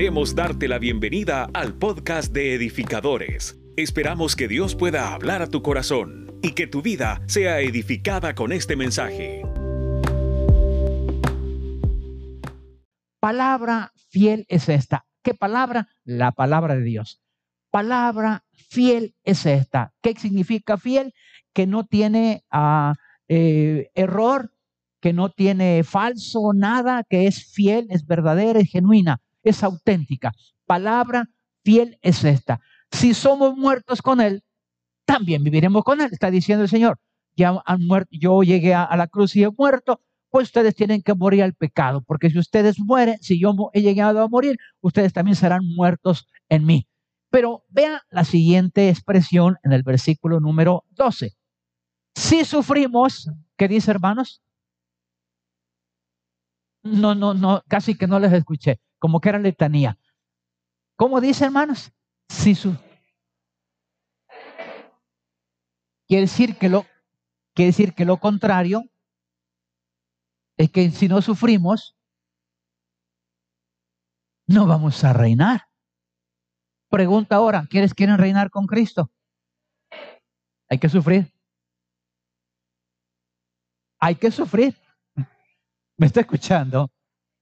[0.00, 3.60] Queremos darte la bienvenida al podcast de edificadores.
[3.76, 8.50] Esperamos que Dios pueda hablar a tu corazón y que tu vida sea edificada con
[8.50, 9.42] este mensaje.
[13.20, 15.04] Palabra fiel es esta.
[15.22, 15.88] ¿Qué palabra?
[16.04, 17.20] La palabra de Dios.
[17.70, 19.92] Palabra fiel es esta.
[20.00, 21.12] ¿Qué significa fiel?
[21.52, 22.94] Que no tiene ah,
[23.28, 24.54] eh, error,
[25.02, 30.32] que no tiene falso, nada, que es fiel, es verdadera, es genuina, es auténtica.
[30.66, 31.28] Palabra
[31.64, 32.60] fiel es esta.
[32.90, 34.42] Si somos muertos con Él,
[35.04, 36.98] también viviremos con Él, está diciendo el Señor.
[37.78, 40.00] Muerto, yo llegué a, a la cruz y he muerto,
[40.30, 44.22] pues ustedes tienen que morir al pecado, porque si ustedes mueren, si yo he llegado
[44.22, 46.86] a morir, ustedes también serán muertos en mí.
[47.30, 51.32] Pero vea la siguiente expresión en el versículo número 12.
[52.14, 54.42] Si sufrimos, ¿qué dice hermanos?
[56.82, 59.98] No, no, no, casi que no les escuché, como que era letanía.
[60.96, 61.90] ¿Cómo dice hermanos?
[62.28, 62.76] Si su...
[66.06, 66.84] Quiere decir que lo,
[67.54, 68.84] quiere decir que lo contrario
[70.56, 71.96] es que si no sufrimos,
[74.46, 75.68] no vamos a reinar.
[76.90, 79.10] Pregunta ahora, ¿quiénes quieren reinar con Cristo?
[80.68, 81.32] Hay que sufrir.
[84.00, 84.76] Hay que sufrir.
[85.96, 86.90] ¿Me está escuchando?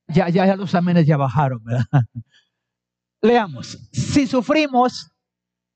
[0.09, 1.87] Ya, ya, ya los amenes ya bajaron, ¿verdad?
[3.23, 3.79] Leamos.
[3.93, 5.11] Si sufrimos,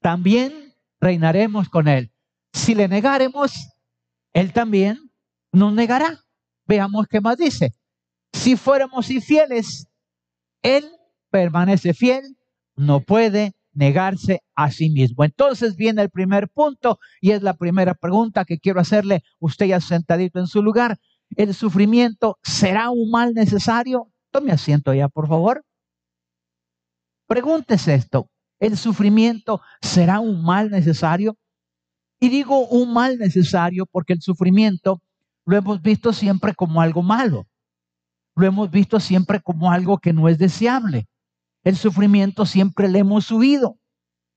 [0.01, 2.13] también reinaremos con Él.
[2.53, 3.53] Si le negaremos,
[4.33, 5.11] Él también
[5.53, 6.21] nos negará.
[6.67, 7.75] Veamos qué más dice.
[8.33, 9.87] Si fuéramos infieles,
[10.63, 10.85] Él
[11.31, 12.37] permanece fiel,
[12.77, 15.25] no puede negarse a sí mismo.
[15.25, 19.81] Entonces viene el primer punto y es la primera pregunta que quiero hacerle, usted ya
[19.81, 20.99] sentadito en su lugar.
[21.37, 24.12] ¿El sufrimiento será un mal necesario?
[24.33, 25.63] Tome asiento ya, por favor.
[27.29, 28.29] Pregúntese esto.
[28.59, 31.37] ¿El sufrimiento será un mal necesario?
[32.19, 35.01] Y digo un mal necesario porque el sufrimiento
[35.45, 37.47] lo hemos visto siempre como algo malo.
[38.35, 41.07] Lo hemos visto siempre como algo que no es deseable.
[41.65, 43.79] El sufrimiento siempre le hemos huido.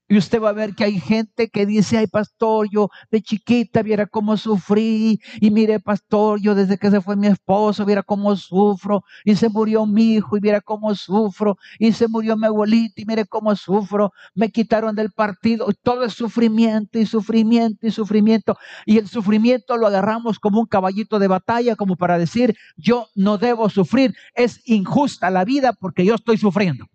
[0.08, 3.82] Y usted va a ver que hay gente que dice, ay pastor, yo de chiquita
[3.82, 5.20] viera cómo sufrí.
[5.42, 9.04] Y mire, pastor, yo desde que se fue mi esposo, viera cómo sufro.
[9.24, 11.58] Y se murió mi hijo y viera cómo sufro.
[11.80, 14.12] Y se murió mi abuelita y mire cómo sufro.
[14.36, 15.68] Me quitaron del partido.
[15.82, 18.58] Todo es sufrimiento y sufrimiento y sufrimiento.
[18.86, 23.40] Y el sufrimiento lo agarramos como un caballito de batalla, como para decir, yo no
[23.40, 24.14] debo sufrir.
[24.36, 26.86] Es injusta la vida porque yo estoy sufriendo.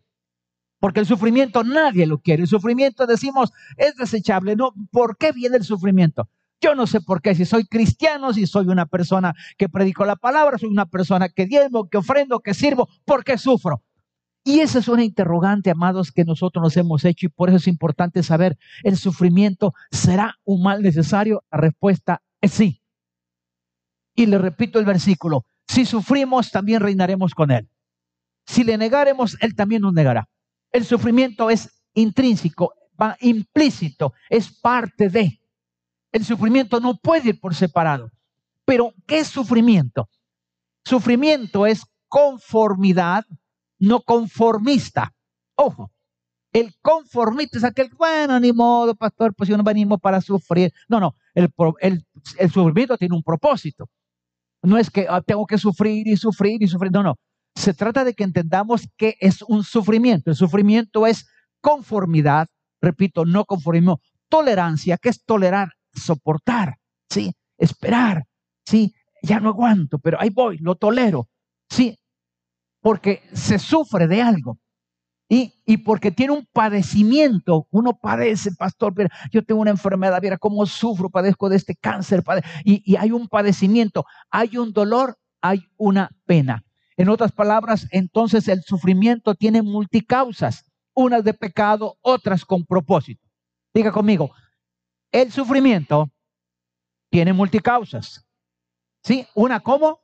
[0.81, 2.43] Porque el sufrimiento nadie lo quiere.
[2.43, 4.57] El sufrimiento decimos es desechable.
[4.57, 6.29] No, ¿por qué viene el sufrimiento?
[6.61, 7.35] Yo no sé por qué.
[7.35, 11.47] Si soy cristiano, si soy una persona que predico la palabra, soy una persona que
[11.47, 13.83] diezmo, que ofrendo, que sirvo, ¿por qué sufro?
[14.43, 17.69] Y esa es una interrogante, amados, que nosotros nos hemos hecho y por eso es
[17.69, 21.45] importante saber, ¿el sufrimiento será un mal necesario?
[21.51, 22.83] La respuesta es sí.
[24.15, 27.69] Y le repito el versículo, si sufrimos, también reinaremos con Él.
[28.47, 30.29] Si le negaremos, Él también nos negará.
[30.73, 35.41] El sufrimiento es intrínseco, va implícito, es parte de.
[36.13, 38.11] El sufrimiento no puede ir por separado.
[38.65, 40.09] Pero, ¿qué es sufrimiento?
[40.85, 43.25] Sufrimiento es conformidad,
[43.79, 45.13] no conformista.
[45.57, 45.91] Ojo,
[46.53, 50.73] el conformista es aquel, bueno, ni modo, pastor, pues yo no venimos para sufrir.
[50.89, 53.89] No, no, el, el, sufrimiento tiene un propósito.
[54.63, 56.91] No es que ah, tengo que sufrir y sufrir y sufrir.
[56.93, 57.17] No, no.
[57.55, 60.31] Se trata de que entendamos que es un sufrimiento.
[60.31, 61.27] El sufrimiento es
[61.61, 62.49] conformidad,
[62.81, 66.77] repito, no conformismo, tolerancia, que es tolerar, soportar,
[67.09, 67.33] ¿sí?
[67.59, 68.25] Esperar,
[68.65, 68.95] ¿sí?
[69.23, 71.29] Ya no aguanto, pero ahí voy, lo tolero,
[71.69, 71.99] ¿sí?
[72.81, 74.59] Porque se sufre de algo.
[75.29, 78.93] Y, y, porque tiene un padecimiento, uno padece, pastor,
[79.31, 82.25] yo tengo una enfermedad, mira cómo sufro, padezco de este cáncer,
[82.65, 86.65] y, y hay un padecimiento, hay un dolor, hay una pena.
[86.97, 90.65] En otras palabras, entonces el sufrimiento tiene multicausas,
[90.95, 93.27] unas de pecado, otras con propósito.
[93.73, 94.31] Diga conmigo,
[95.13, 96.11] el sufrimiento
[97.11, 98.27] tiene multicausas.
[99.03, 99.27] ¿Sí?
[99.35, 100.01] Una como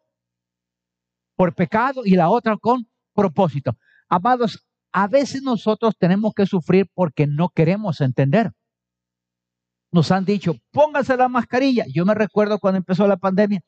[1.37, 3.77] por pecado y la otra con propósito.
[4.09, 8.53] Amados, a veces nosotros tenemos que sufrir porque no queremos entender.
[9.93, 11.85] Nos han dicho, póngase la mascarilla.
[11.93, 13.61] Yo me recuerdo cuando empezó la pandemia,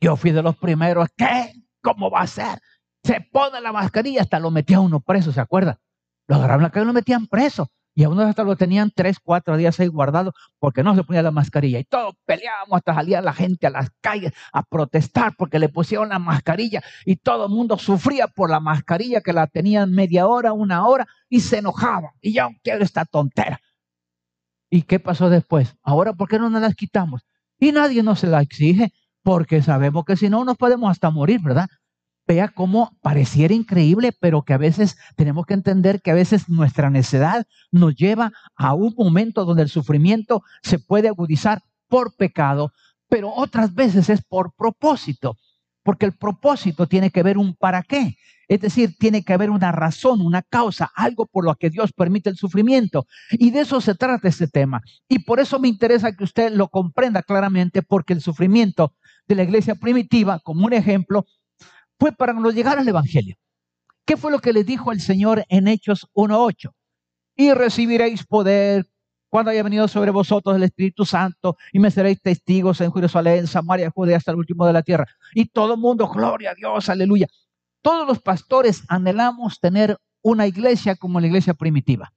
[0.00, 1.52] yo fui de los primeros, ¿qué?
[1.82, 2.58] ¿Cómo va a ser?
[3.04, 5.80] Se pone la mascarilla, hasta lo metía uno preso, ¿se acuerda?
[6.28, 7.70] Lo agarraron calle y lo metían preso.
[7.94, 11.22] Y a unos hasta lo tenían tres, cuatro días ahí guardado porque no se ponía
[11.22, 11.78] la mascarilla.
[11.78, 16.08] Y todos peleábamos hasta salía la gente a las calles a protestar porque le pusieron
[16.08, 16.82] la mascarilla.
[17.04, 21.06] Y todo el mundo sufría por la mascarilla que la tenían media hora, una hora
[21.28, 22.14] y se enojaba.
[22.22, 23.60] Y yo quiero esta tontera.
[24.70, 25.76] ¿Y qué pasó después?
[25.82, 27.26] Ahora, ¿por qué no nos las quitamos?
[27.58, 28.90] Y nadie nos la exige
[29.22, 31.68] porque sabemos que si no nos podemos hasta morir, ¿verdad?
[32.26, 36.88] Vea cómo pareciera increíble, pero que a veces tenemos que entender que a veces nuestra
[36.88, 42.72] necedad nos lleva a un momento donde el sufrimiento se puede agudizar por pecado,
[43.08, 45.36] pero otras veces es por propósito,
[45.82, 48.16] porque el propósito tiene que ver un para qué.
[48.48, 52.28] Es decir, tiene que haber una razón, una causa, algo por lo que Dios permite
[52.28, 53.06] el sufrimiento.
[53.30, 54.82] Y de eso se trata este tema.
[55.08, 58.94] Y por eso me interesa que usted lo comprenda claramente, porque el sufrimiento
[59.26, 61.26] de la iglesia primitiva, como un ejemplo,
[61.98, 63.36] fue para no llegar al Evangelio.
[64.04, 66.72] ¿Qué fue lo que le dijo el Señor en Hechos 1.8?
[67.36, 68.88] Y recibiréis poder
[69.28, 73.90] cuando haya venido sobre vosotros el Espíritu Santo y me seréis testigos en Jerusalén, Samaria,
[73.90, 75.06] Judea hasta el último de la tierra.
[75.34, 77.28] Y todo el mundo, gloria a Dios, aleluya.
[77.80, 82.12] Todos los pastores anhelamos tener una iglesia como la iglesia primitiva.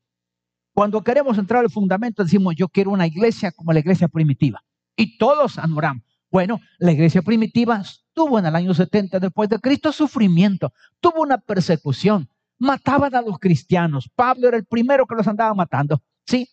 [0.73, 4.61] Cuando queremos entrar al fundamento decimos, yo quiero una iglesia como la iglesia primitiva.
[4.97, 6.03] Y todos anhelamos.
[6.31, 7.81] Bueno, la iglesia primitiva
[8.13, 13.39] tuvo en el año 70 después de Cristo sufrimiento, tuvo una persecución, mataban a los
[13.39, 14.09] cristianos.
[14.15, 16.01] Pablo era el primero que los andaba matando.
[16.25, 16.49] Sí,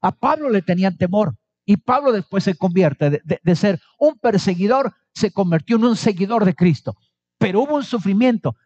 [0.00, 1.34] a Pablo le tenían temor
[1.64, 6.54] y Pablo después se convierte de, ser un perseguidor, se convirtió en un seguidor de
[6.54, 6.96] Cristo.
[7.38, 8.56] Pero hubo un sufrimiento.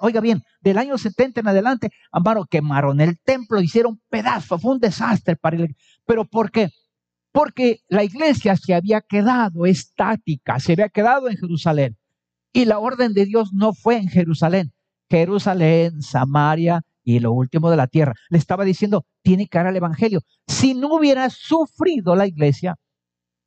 [0.00, 4.78] oiga bien, del año 70 en adelante, Amaro, quemaron el templo, hicieron pedazos, fue un
[4.78, 5.76] desastre para él.
[6.04, 6.70] ¿Pero por qué?
[7.32, 11.96] Porque la iglesia se había quedado estática, se había quedado en Jerusalén.
[12.52, 14.72] Y la orden de Dios no fue en Jerusalén,
[15.08, 18.14] Jerusalén, Samaria y lo último de la tierra.
[18.28, 20.20] Le estaba diciendo, tiene que dar al Evangelio.
[20.46, 22.76] Si no hubiera sufrido la iglesia,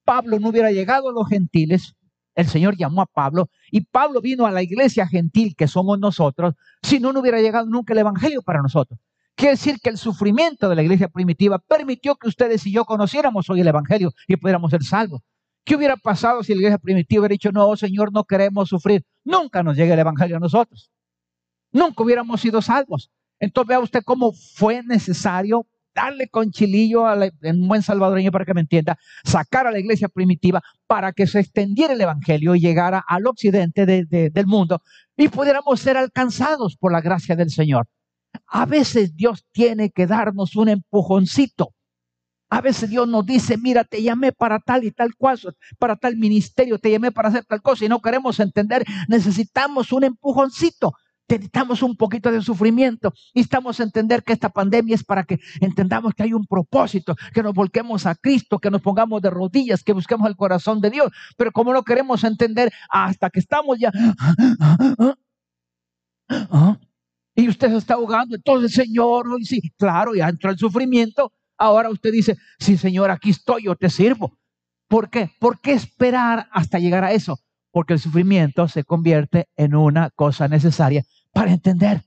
[0.05, 1.95] Pablo no hubiera llegado a los gentiles,
[2.35, 6.55] el Señor llamó a Pablo y Pablo vino a la iglesia gentil que somos nosotros,
[6.81, 8.99] si no, no hubiera llegado nunca el Evangelio para nosotros.
[9.35, 13.49] Quiere decir que el sufrimiento de la iglesia primitiva permitió que ustedes y yo conociéramos
[13.49, 15.21] hoy el Evangelio y pudiéramos ser salvos.
[15.65, 19.03] ¿Qué hubiera pasado si la iglesia primitiva hubiera dicho, no, Señor, no queremos sufrir?
[19.23, 20.91] Nunca nos llega el Evangelio a nosotros.
[21.71, 23.11] Nunca hubiéramos sido salvos.
[23.39, 25.65] Entonces vea usted cómo fue necesario
[25.95, 30.09] darle con chilillo a un buen salvadoreño para que me entienda, sacar a la iglesia
[30.09, 34.81] primitiva para que se extendiera el Evangelio y llegara al occidente del mundo
[35.15, 37.87] y pudiéramos ser alcanzados por la gracia del Señor.
[38.47, 41.73] A veces Dios tiene que darnos un empujoncito.
[42.49, 46.17] A veces Dios nos dice, mira, te llamé para tal y tal cosa, para tal
[46.17, 48.85] ministerio, te llamé para hacer tal cosa y no queremos entender.
[49.07, 50.93] Necesitamos un empujoncito.
[51.27, 53.11] Necesitamos un poquito de sufrimiento.
[53.33, 57.15] Y estamos a entender que esta pandemia es para que entendamos que hay un propósito,
[57.33, 60.91] que nos volquemos a Cristo, que nos pongamos de rodillas, que busquemos el corazón de
[60.91, 61.11] Dios.
[61.37, 63.91] Pero como no queremos entender hasta que estamos ya...
[66.29, 66.77] ¿Ah?
[67.35, 68.35] Y usted se está ahogando.
[68.35, 71.31] Entonces, Señor, hoy sí, claro, ya entró el sufrimiento.
[71.57, 74.37] Ahora usted dice, sí, Señor, aquí estoy, yo te sirvo.
[74.87, 75.31] ¿Por qué?
[75.39, 77.39] ¿Por qué esperar hasta llegar a eso?
[77.71, 82.03] Porque el sufrimiento se convierte en una cosa necesaria para entender.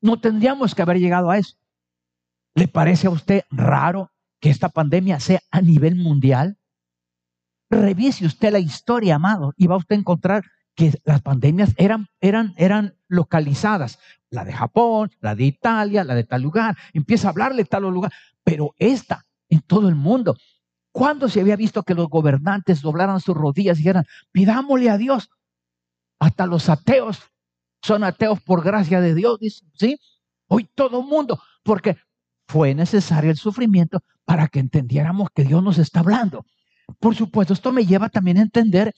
[0.00, 1.56] No tendríamos que haber llegado a eso.
[2.54, 4.10] ¿Le parece a usted raro
[4.40, 6.58] que esta pandemia sea a nivel mundial?
[7.68, 10.44] Revise usted la historia, amado, y va usted a encontrar
[10.80, 13.98] que las pandemias eran, eran, eran localizadas.
[14.30, 16.74] La de Japón, la de Italia, la de tal lugar.
[16.94, 18.10] Empieza a hablarle tal lugar.
[18.44, 20.38] Pero esta, en todo el mundo.
[20.90, 25.28] ¿Cuándo se había visto que los gobernantes doblaran sus rodillas y dijeran, pidámosle a Dios?
[26.18, 27.20] Hasta los ateos
[27.82, 29.38] son ateos por gracia de Dios,
[29.74, 29.98] ¿sí?
[30.48, 31.98] Hoy todo el mundo, porque
[32.48, 36.46] fue necesario el sufrimiento para que entendiéramos que Dios nos está hablando.
[36.98, 38.94] Por supuesto, esto me lleva también a entender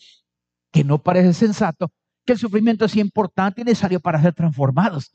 [0.72, 1.92] que no parece sensato,
[2.24, 5.12] que el sufrimiento es importante y necesario para ser transformados.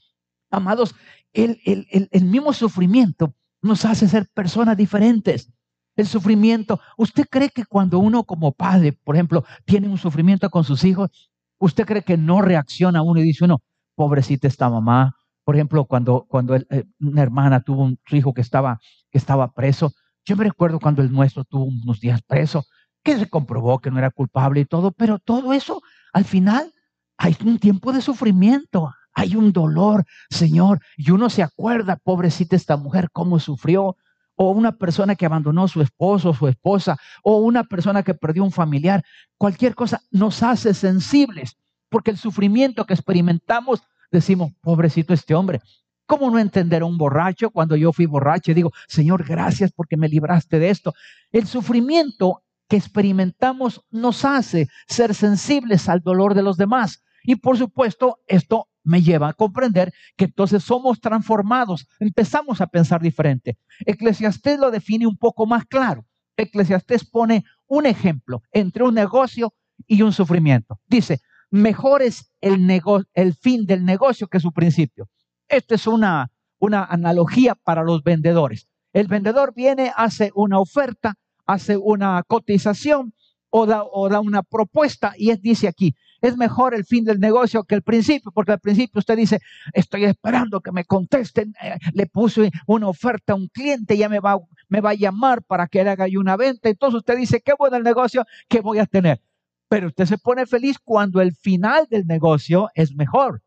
[0.49, 0.95] Amados,
[1.33, 5.51] el, el, mismo sufrimiento nos hace ser personas diferentes.
[5.95, 10.63] El sufrimiento, ¿usted cree que cuando uno como padre, por ejemplo, tiene un sufrimiento con
[10.63, 13.61] sus hijos, usted cree que no reacciona uno y dice uno,
[13.95, 15.15] pobrecita esta mamá?
[15.43, 19.91] Por ejemplo, cuando, cuando eh, una hermana tuvo un hijo que estaba, que estaba preso,
[20.23, 22.65] yo me recuerdo cuando el nuestro tuvo unos días preso,
[23.07, 26.73] que se comprobó que no era culpable y todo, pero todo eso, al final,
[27.17, 32.75] hay un tiempo de sufrimiento, hay un dolor, Señor, y uno se acuerda, pobrecita esta
[32.75, 33.95] mujer, cómo sufrió,
[34.35, 38.43] o una persona que abandonó a su esposo, su esposa, o una persona que perdió
[38.43, 39.05] un familiar,
[39.37, 41.55] cualquier cosa nos hace sensibles,
[41.87, 45.61] porque el sufrimiento que experimentamos, decimos, pobrecito este hombre,
[46.07, 49.97] ¿Cómo no entender a un borracho cuando yo fui borracho y digo, Señor, gracias porque
[49.97, 50.93] me libraste de esto?
[51.33, 57.03] El sufrimiento que experimentamos nos hace ser sensibles al dolor de los demás.
[57.23, 63.01] Y por supuesto, esto me lleva a comprender que entonces somos transformados, empezamos a pensar
[63.01, 63.57] diferente.
[63.85, 66.05] Eclesiastés lo define un poco más claro.
[66.37, 69.53] Eclesiastés pone un ejemplo entre un negocio
[69.87, 70.79] y un sufrimiento.
[70.87, 71.19] Dice,
[71.49, 75.09] mejor es el, fin del negocio que su principio.
[75.49, 76.29] Esta es una
[76.61, 78.67] analogía para los vendedores.
[78.93, 81.15] El vendedor viene, hace una oferta,
[81.47, 83.13] hace una cotización
[83.49, 87.19] o da, o da una propuesta y es, dice aquí, es mejor el fin del
[87.19, 89.39] negocio que el principio, porque al principio usted dice,
[89.73, 94.19] estoy esperando que me contesten, eh, le puse una oferta a un cliente, ya me
[94.19, 94.37] va,
[94.67, 97.77] me va a llamar para que le haga una venta, entonces usted dice, qué bueno
[97.77, 99.21] el negocio que voy a tener.
[99.69, 103.41] Pero usted se pone feliz cuando el final del negocio es mejor.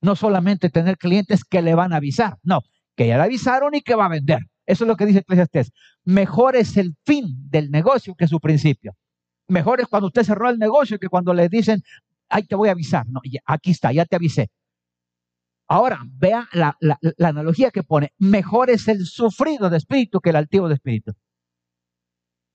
[0.00, 2.62] No solamente tener clientes que le van a avisar, no,
[2.96, 4.46] que ya le avisaron y que va a vender.
[4.70, 5.72] Eso es lo que dice Eclesiastes.
[6.04, 8.94] Mejor es el fin del negocio que su principio.
[9.48, 11.82] Mejor es cuando usted cerró el negocio que cuando le dicen,
[12.28, 13.04] ay, te voy a avisar.
[13.08, 14.48] No, aquí está, ya te avisé.
[15.66, 16.98] Ahora, vea la, la,
[17.28, 18.12] analogía que pone.
[18.18, 21.14] Mejor es el sufrido de espíritu que el altivo de espíritu.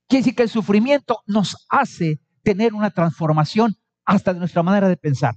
[0.08, 4.96] Quiere decir que el sufrimiento nos hace tener una transformación hasta de nuestra manera de
[4.96, 5.36] pensar.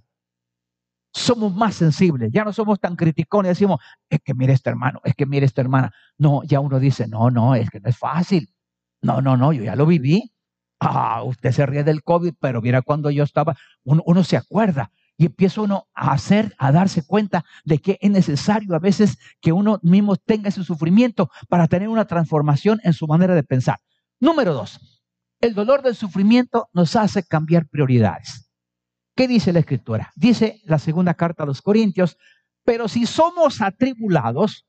[1.13, 5.15] Somos más sensibles, ya no somos tan criticones, decimos, es que mire este hermano, es
[5.15, 5.93] que mire esta hermana.
[6.19, 8.49] No, ya uno dice, no, no, es que no es fácil.
[9.01, 10.33] No, no, no, yo ya lo viví.
[10.81, 15.27] Ah, usted se ríe del COVID, pero mira cuando yo estaba, uno, se acuerda y
[15.27, 19.81] empieza uno a hacer, a darse cuenta de que es necesario a veces que uno
[19.83, 23.79] mismo tenga ese sufrimiento para tener una transformación en su manera de pensar.
[24.21, 25.03] Número dos,
[25.41, 28.48] el dolor del sufrimiento nos hace cambiar prioridades.
[29.19, 30.13] ¿Qué dice la escritura?
[30.15, 32.17] Dice la segunda carta a los Corintios,
[32.65, 34.65] pero si somos atribulados,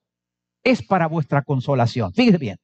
[0.63, 2.11] es para vuestra consolación.
[2.15, 2.57] Fíjese bien,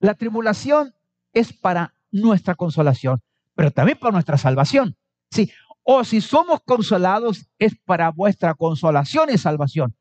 [0.00, 0.94] la tribulación
[1.32, 3.22] es para nuestra consolación,
[3.54, 4.94] pero también para nuestra salvación.
[5.30, 5.50] Sí,
[5.82, 9.96] o si somos consolados, es para vuestra consolación y salvación,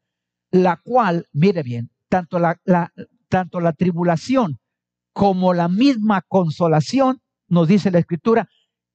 [0.50, 2.60] la cual, mire bien, tanto la,
[3.30, 4.60] tanto la tribulación
[5.14, 8.50] como la misma consolación, nos dice la escritura,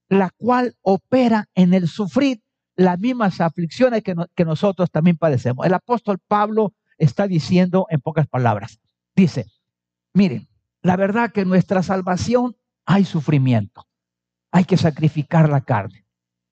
[0.09, 2.43] la cual opera en el sufrir
[2.77, 5.67] las mismas aflicciones que, que nosotros también padecemos.
[5.67, 8.81] El apóstol Pablo está diciendo en pocas palabras,
[9.15, 9.47] dice,
[10.15, 10.49] miren,
[10.83, 13.87] la verdad que en nuestra salvación hay sufrimiento,
[14.53, 16.07] hay que sacrificar la carne.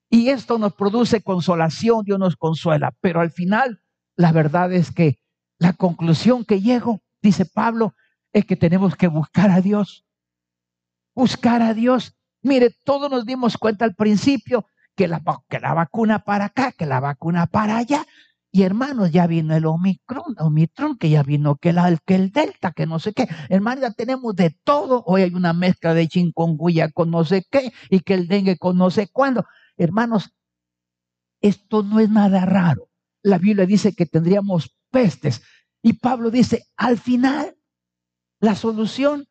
[0.09, 3.81] Y esto nos produce consolación, Dios nos consuela, pero al final
[4.15, 5.19] la verdad es que
[5.57, 7.95] la conclusión que llego, dice Pablo,
[8.33, 10.05] es que tenemos que buscar a Dios.
[11.15, 12.14] Buscar a Dios.
[12.45, 16.85] Mire, todos nos dimos cuenta al principio que la, que la vacuna para acá, que
[16.85, 18.05] la vacuna para allá.
[18.51, 22.71] Y hermanos, ya vino el Omicron, Omicron, que ya vino que, la, que el Delta,
[22.71, 23.27] que no sé qué.
[23.49, 25.03] Hermanos, ya tenemos de todo.
[25.07, 28.77] Hoy hay una mezcla de chingonguya con no sé qué y que el dengue con
[28.77, 29.43] no sé cuándo.
[29.75, 30.29] Hermanos,
[31.41, 32.91] esto no es nada raro.
[33.23, 35.41] La Biblia dice que tendríamos pestes.
[35.81, 37.57] Y Pablo dice, al final
[38.39, 39.25] la solución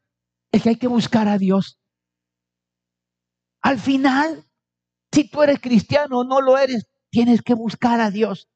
[0.51, 1.79] es que hay que buscar a Dios.
[3.65, 4.45] Al final,
[5.11, 8.47] si tú eres cristiano o no lo eres, tienes que buscar a Dios.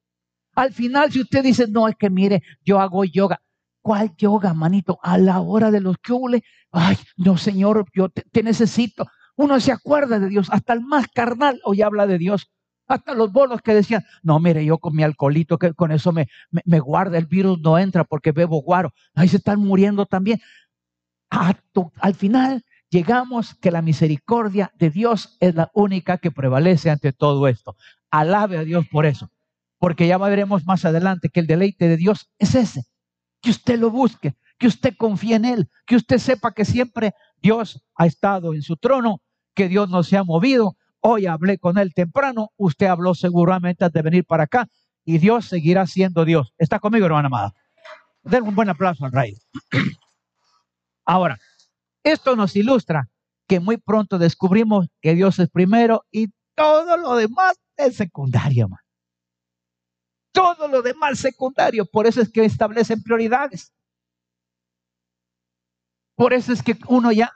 [0.54, 3.40] Al final, si usted dice, no, es que mire, yo hago yoga.
[3.80, 4.98] ¿Cuál yoga, manito?
[5.02, 6.12] A la hora de los que
[6.72, 9.06] ay, no, Señor, yo te, necesito.
[9.34, 12.50] Uno se acuerda de Dios, hasta el más carnal hoy habla de Dios.
[12.86, 16.28] Hasta los bolos que decían, no, mire, yo con mi alcoholito, que con eso me,
[16.50, 18.92] me, guarda, el virus no entra porque bebo guaro.
[19.14, 20.38] Ahí se están muriendo también.
[21.30, 27.48] al final llegamos que la misericordia de Dios es la única que prevalece ante todo
[27.48, 27.76] esto.
[28.10, 29.30] Alabe a Dios por eso,
[29.78, 32.84] porque ya veremos más adelante que el deleite de Dios es ese,
[33.40, 37.82] que usted lo busque, que usted confíe en Él, que usted sepa que siempre Dios
[37.94, 39.22] ha estado en su trono,
[39.54, 44.02] que Dios no se ha movido, Hoy hablé con él temprano, usted habló seguramente antes
[44.02, 44.68] de venir para acá
[45.04, 46.52] y Dios seguirá siendo Dios.
[46.58, 47.54] ¿Está conmigo, hermana amada?
[48.22, 49.36] Den un buen aplauso al rey.
[51.04, 51.38] Ahora,
[52.12, 53.08] esto nos ilustra
[53.46, 58.68] que muy pronto descubrimos que Dios es primero y todo lo demás es secundario.
[60.32, 61.86] Todo lo demás secundario.
[61.86, 63.72] Por eso es que establecen prioridades.
[66.16, 67.32] Por eso es que uno ya,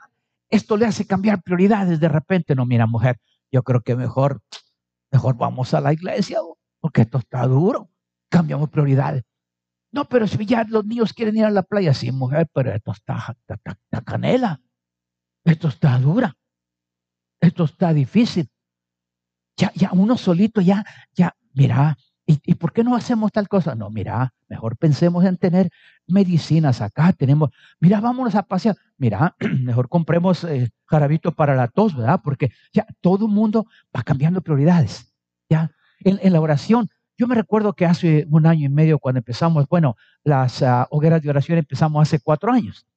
[0.49, 2.53] esto le hace cambiar prioridades de repente.
[2.53, 3.17] No, mira, mujer,
[3.51, 4.41] yo creo que mejor,
[5.11, 6.39] mejor vamos a la iglesia,
[6.79, 7.89] porque esto está duro.
[8.29, 9.23] Cambiamos prioridades.
[9.93, 12.91] No, pero si ya los niños quieren ir a la playa, sí, mujer, pero esto
[12.91, 14.59] está, está, canela.
[15.45, 16.35] Esto está dura.
[17.39, 18.49] Esto está difícil.
[19.55, 20.83] Ya, ya uno solito, ya,
[21.13, 21.95] ya, mira,
[22.25, 23.75] ¿Y, por qué no hacemos tal cosa?
[23.75, 25.69] No, mira, mejor pensemos en tener
[26.07, 27.11] medicinas acá.
[27.11, 27.49] Tenemos,
[27.81, 28.77] mira, vámonos a pasear.
[28.97, 32.21] Mira, mejor compremos eh, jarabito para la tos, ¿verdad?
[32.23, 35.13] Porque ya todo el mundo va cambiando prioridades.
[35.49, 39.67] Ya, en, la oración, yo me recuerdo que hace un año y medio cuando empezamos,
[39.67, 42.87] bueno, las ah, hogueras de oración empezamos hace cuatro años.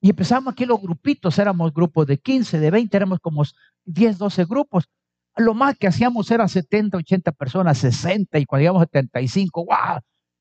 [0.00, 3.44] Y empezamos aquí los grupitos, éramos grupos de 15, de 20, éramos como
[3.84, 4.88] 10, 12 grupos.
[5.36, 10.00] Lo más que hacíamos era 70, 80 personas, 60 y cuando llegamos a 75, ¡guau!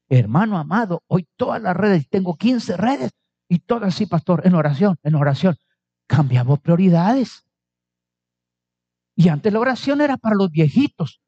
[0.09, 3.11] Hermano amado, hoy todas las redes, tengo 15 redes
[3.49, 5.55] y todas así, pastor, en oración, en oración.
[6.07, 7.43] Cambiamos prioridades.
[9.15, 11.19] Y antes la oración era para los viejitos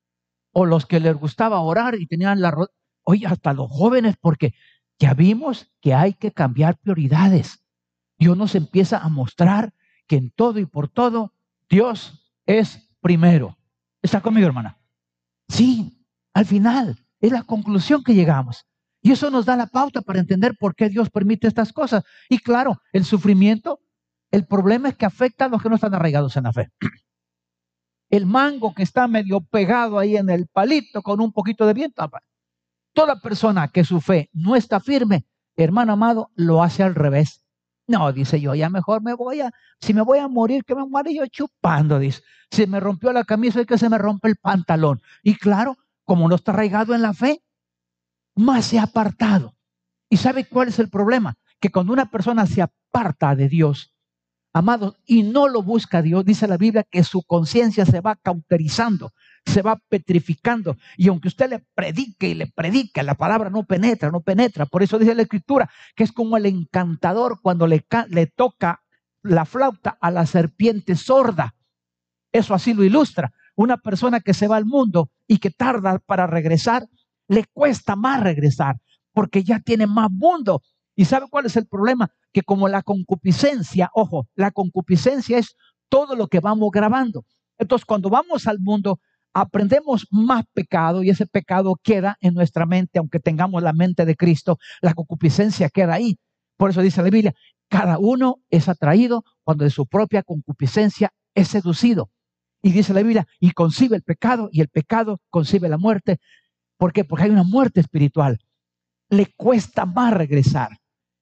[0.51, 2.55] o los que les gustaba orar y tenían la...
[3.03, 4.53] Hoy hasta los jóvenes, porque
[4.99, 7.63] ya vimos que hay que cambiar prioridades.
[8.17, 9.73] Dios nos empieza a mostrar
[10.07, 11.33] que en todo y por todo
[11.69, 13.57] Dios es primero.
[14.01, 14.77] ¿Está conmigo, hermana?
[15.47, 18.65] Sí, al final es la conclusión que llegamos.
[19.01, 22.03] Y eso nos da la pauta para entender por qué Dios permite estas cosas.
[22.27, 23.79] Y claro, el sufrimiento,
[24.31, 26.69] el problema es que afecta a los que no están arraigados en la fe.
[28.09, 32.09] El mango que está medio pegado ahí en el palito con un poquito de viento.
[32.93, 35.25] Toda persona que su fe no está firme,
[35.55, 37.43] hermano amado, lo hace al revés.
[37.87, 39.51] No, dice yo, ya mejor me voy a,
[39.81, 42.21] si me voy a morir, que me muere yo chupando, dice.
[42.51, 45.01] Si me rompió la camisa, es que se me rompe el pantalón.
[45.23, 47.43] Y claro, como no está arraigado en la fe,
[48.35, 49.55] más se ha apartado.
[50.09, 51.35] ¿Y sabe cuál es el problema?
[51.59, 53.93] Que cuando una persona se aparta de Dios,
[54.59, 59.13] amado, y no lo busca Dios, dice la Biblia que su conciencia se va cauterizando,
[59.45, 60.77] se va petrificando.
[60.97, 64.65] Y aunque usted le predique y le predique, la palabra no penetra, no penetra.
[64.65, 68.83] Por eso dice la Escritura que es como el encantador cuando le, le toca
[69.23, 71.55] la flauta a la serpiente sorda.
[72.31, 73.31] Eso así lo ilustra.
[73.55, 76.87] Una persona que se va al mundo y que tarda para regresar,
[77.27, 78.77] le cuesta más regresar
[79.13, 80.61] porque ya tiene más mundo.
[80.95, 82.11] ¿Y sabe cuál es el problema?
[82.31, 85.55] Que como la concupiscencia, ojo, la concupiscencia es
[85.89, 87.25] todo lo que vamos grabando.
[87.57, 89.00] Entonces, cuando vamos al mundo,
[89.33, 94.15] aprendemos más pecado y ese pecado queda en nuestra mente, aunque tengamos la mente de
[94.15, 96.17] Cristo, la concupiscencia queda ahí.
[96.58, 97.34] Por eso dice la Biblia,
[97.69, 102.10] cada uno es atraído cuando de su propia concupiscencia es seducido.
[102.62, 106.19] Y dice la Biblia, y concibe el pecado y el pecado concibe la muerte.
[106.77, 107.06] ¿Por qué?
[107.06, 108.39] Porque hay una muerte espiritual.
[109.10, 110.69] Le cuesta más regresar.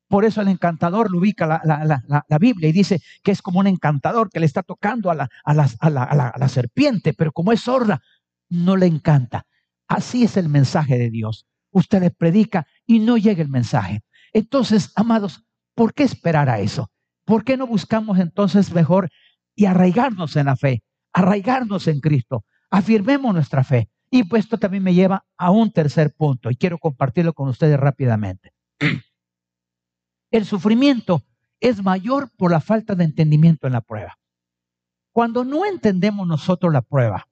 [0.07, 4.29] Por eso el encantador lo ubica la, Biblia y dice que es como un encantador
[4.29, 8.01] que le está tocando a la, a, la, serpiente, pero como es sorda,
[8.49, 9.45] no le encanta.
[9.87, 11.45] Así es el mensaje de Dios.
[11.71, 14.01] Usted le predica y no llega el mensaje.
[14.31, 15.43] Entonces, amados,
[15.75, 16.89] ¿por qué esperar a eso?
[17.25, 19.09] ¿Por qué no buscamos entonces mejor
[19.55, 22.45] y arraigarnos en la fe, arraigarnos en Cristo?
[22.69, 23.89] Afirmemos nuestra fe.
[24.09, 27.77] Y pues esto también me lleva a un tercer punto y quiero compartirlo con ustedes
[27.77, 28.53] rápidamente.
[30.29, 31.23] El sufrimiento
[31.61, 34.17] es mayor por la falta de entendimiento en la prueba.
[35.13, 37.27] Cuando no entendemos nosotros la prueba,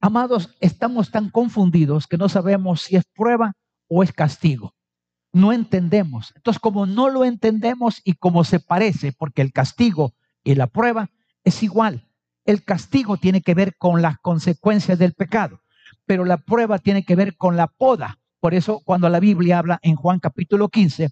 [0.00, 3.54] amados, estamos tan confundidos que no sabemos si es prueba
[3.88, 4.74] o es castigo.
[5.32, 6.32] No entendemos.
[6.34, 11.10] Entonces, como no lo entendemos y como se parece, porque el castigo y la prueba
[11.44, 12.08] es igual.
[12.44, 15.60] El castigo tiene que ver con las consecuencias del pecado,
[16.06, 18.18] pero la prueba tiene que ver con la poda.
[18.40, 21.10] Por eso, cuando la Biblia habla en Juan capítulo 15,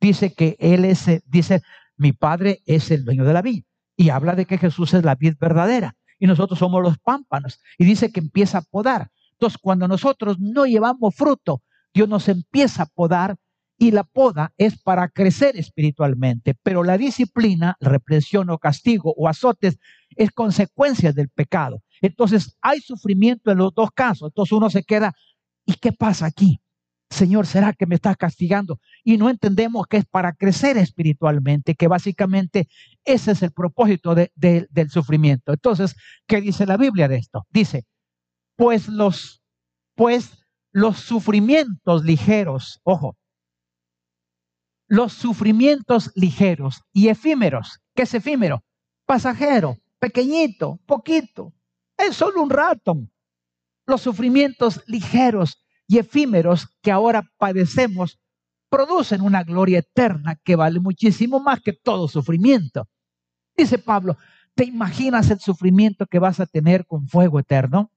[0.00, 1.62] dice que Él es, dice,
[1.96, 3.64] mi Padre es el dueño de la vida.
[3.96, 7.60] Y habla de que Jesús es la vid verdadera y nosotros somos los pámpanos.
[7.78, 9.10] Y dice que empieza a podar.
[9.32, 11.62] Entonces, cuando nosotros no llevamos fruto,
[11.94, 13.36] Dios nos empieza a podar
[13.78, 19.78] y la poda es para crecer espiritualmente, pero la disciplina, represión o castigo o azotes
[20.16, 21.80] es consecuencia del pecado.
[22.02, 24.30] Entonces hay sufrimiento en los dos casos.
[24.30, 25.14] Entonces uno se queda,
[25.64, 26.60] ¿y qué pasa aquí?
[27.10, 28.80] Señor, ¿será que me estás castigando?
[29.02, 32.68] Y no entendemos que es para crecer espiritualmente, que básicamente
[33.04, 35.52] ese es el propósito del sufrimiento.
[35.52, 37.46] Entonces, ¿qué dice la Biblia de esto?
[37.50, 37.86] Dice,
[38.56, 39.42] pues los,
[39.94, 43.16] pues los sufrimientos ligeros, ojo,
[44.86, 48.64] los sufrimientos ligeros y efímeros, ¿qué es efímero?
[49.06, 51.54] Pasajero, pequeñito, poquito,
[51.96, 52.96] es solo un rato.
[53.86, 58.20] Los sufrimientos ligeros y efímeros que ahora padecemos
[58.70, 62.86] producen una gloria eterna que vale muchísimo más que todo sufrimiento.
[63.56, 64.18] Dice Pablo,
[64.54, 67.90] ¿te imaginas el sufrimiento que vas a tener con fuego eterno?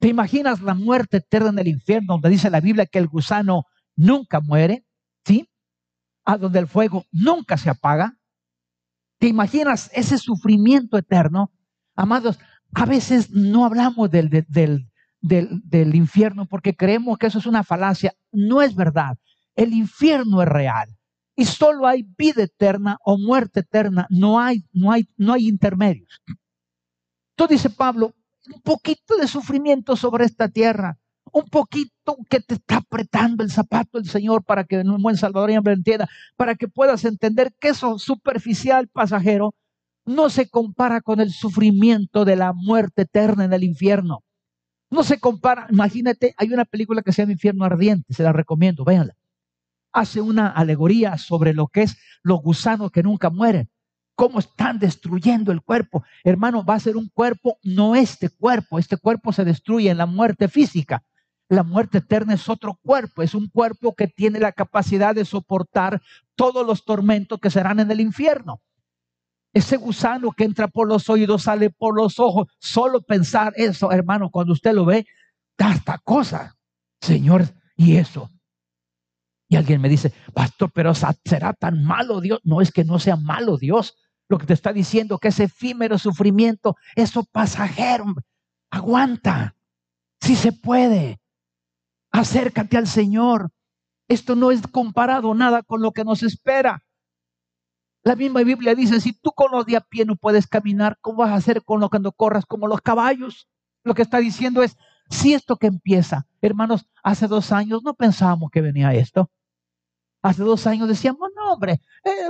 [0.00, 3.64] ¿Te imaginas la muerte eterna en el infierno donde dice la Biblia que el gusano
[3.96, 4.84] nunca muere?
[5.24, 5.48] ¿Sí?
[6.24, 8.18] A donde el fuego nunca se apaga.
[9.18, 11.52] ¿Te imaginas ese sufrimiento eterno?
[11.96, 12.38] Amados,
[12.74, 14.87] a veces no hablamos del, del,
[15.20, 18.14] del, infierno porque creemos que eso es una falacia.
[18.32, 19.18] No es verdad.
[19.54, 20.96] El infierno es real
[21.36, 24.06] y solo hay vida eterna o muerte eterna.
[24.10, 26.22] No hay, no hay, no hay intermedios.
[27.36, 28.14] Entonces dice Pablo,
[28.52, 30.98] un poquito de sufrimiento sobre esta tierra,
[31.32, 35.50] un poquito que te está apretando el zapato el Señor para que un buen Salvador
[35.50, 39.54] y entienda, para que puedas entender que eso superficial pasajero
[40.04, 44.22] no se compara con el sufrimiento de la muerte eterna en el infierno.
[44.90, 48.84] No se compara, imagínate, hay una película que se llama Infierno Ardiente, se la recomiendo,
[48.84, 49.14] véanla.
[49.92, 53.70] Hace una alegoría sobre lo que es los gusanos que nunca mueren,
[54.14, 56.04] cómo están destruyendo el cuerpo.
[56.24, 60.06] Hermano, va a ser un cuerpo, no este cuerpo, este cuerpo se destruye en la
[60.06, 61.04] muerte física.
[61.50, 66.02] La muerte eterna es otro cuerpo, es un cuerpo que tiene la capacidad de soportar
[66.34, 68.60] todos los tormentos que serán en el infierno.
[69.52, 72.48] Ese gusano que entra por los oídos sale por los ojos.
[72.58, 75.06] Solo pensar eso, hermano, cuando usted lo ve,
[75.56, 76.56] da cosa.
[77.00, 77.44] Señor,
[77.76, 78.30] y eso.
[79.48, 82.40] Y alguien me dice, pastor, pero será tan malo Dios.
[82.44, 83.96] No es que no sea malo Dios.
[84.28, 88.14] Lo que te está diciendo que ese efímero sufrimiento, eso pasajero,
[88.70, 89.56] aguanta.
[90.20, 91.20] Si se puede.
[92.10, 93.50] Acércate al Señor.
[94.08, 96.84] Esto no es comparado nada con lo que nos espera.
[98.08, 101.18] La misma Biblia dice, si tú con los de a pie no puedes caminar, ¿cómo
[101.18, 103.50] vas a hacer con lo cuando corras como los caballos?
[103.84, 104.78] Lo que está diciendo es,
[105.10, 109.30] si esto que empieza, hermanos, hace dos años no pensábamos que venía esto.
[110.22, 111.82] Hace dos años decíamos, no, hombre,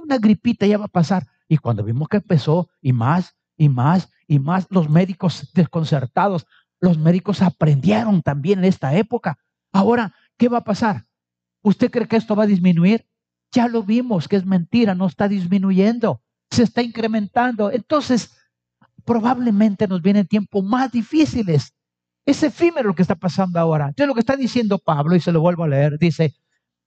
[0.03, 1.29] una gripita ya va a pasar.
[1.47, 6.45] Y cuando vimos que empezó, y más, y más, y más, los médicos desconcertados,
[6.81, 9.38] los médicos aprendieron también en esta época.
[9.71, 11.07] Ahora, ¿qué va a pasar?
[11.62, 13.07] ¿Usted cree que esto va a disminuir?
[13.53, 17.71] Ya lo vimos que es mentira, no está disminuyendo, se está incrementando.
[17.71, 18.37] Entonces,
[19.05, 21.75] probablemente nos vienen tiempos más difíciles.
[22.27, 23.87] Es efímero lo que está pasando ahora.
[23.89, 26.35] Entonces, lo que está diciendo Pablo, y se lo vuelvo a leer, dice,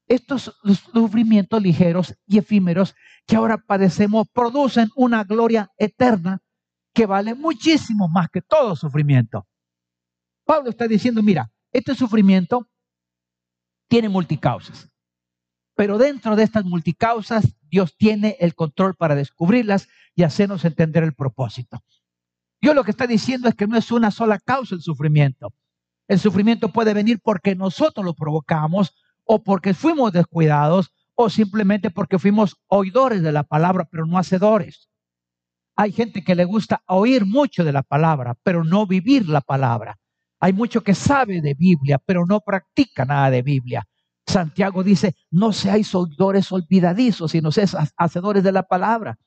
[0.07, 0.53] estos
[0.93, 2.93] sufrimientos ligeros y efímeros
[3.25, 6.41] que ahora padecemos producen una gloria eterna
[6.93, 9.47] que vale muchísimo más que todo sufrimiento.
[10.45, 12.67] Pablo está diciendo, mira, este sufrimiento
[13.87, 14.90] tiene multicausas.
[15.75, 21.13] Pero dentro de estas multicausas, Dios tiene el control para descubrirlas y hacernos entender el
[21.13, 21.83] propósito.
[22.61, 25.53] Dios lo que está diciendo es que no es una sola causa el sufrimiento.
[26.07, 32.19] El sufrimiento puede venir porque nosotros lo provocamos o porque fuimos descuidados o simplemente porque
[32.19, 34.89] fuimos oidores de la palabra, pero no hacedores.
[35.75, 39.97] Hay gente que le gusta oír mucho de la palabra, pero no vivir la palabra.
[40.39, 43.87] Hay mucho que sabe de Biblia, pero no practica nada de Biblia.
[44.31, 49.19] Santiago dice, no seáis oidores olvidadizos, sino seáis hacedores de la palabra.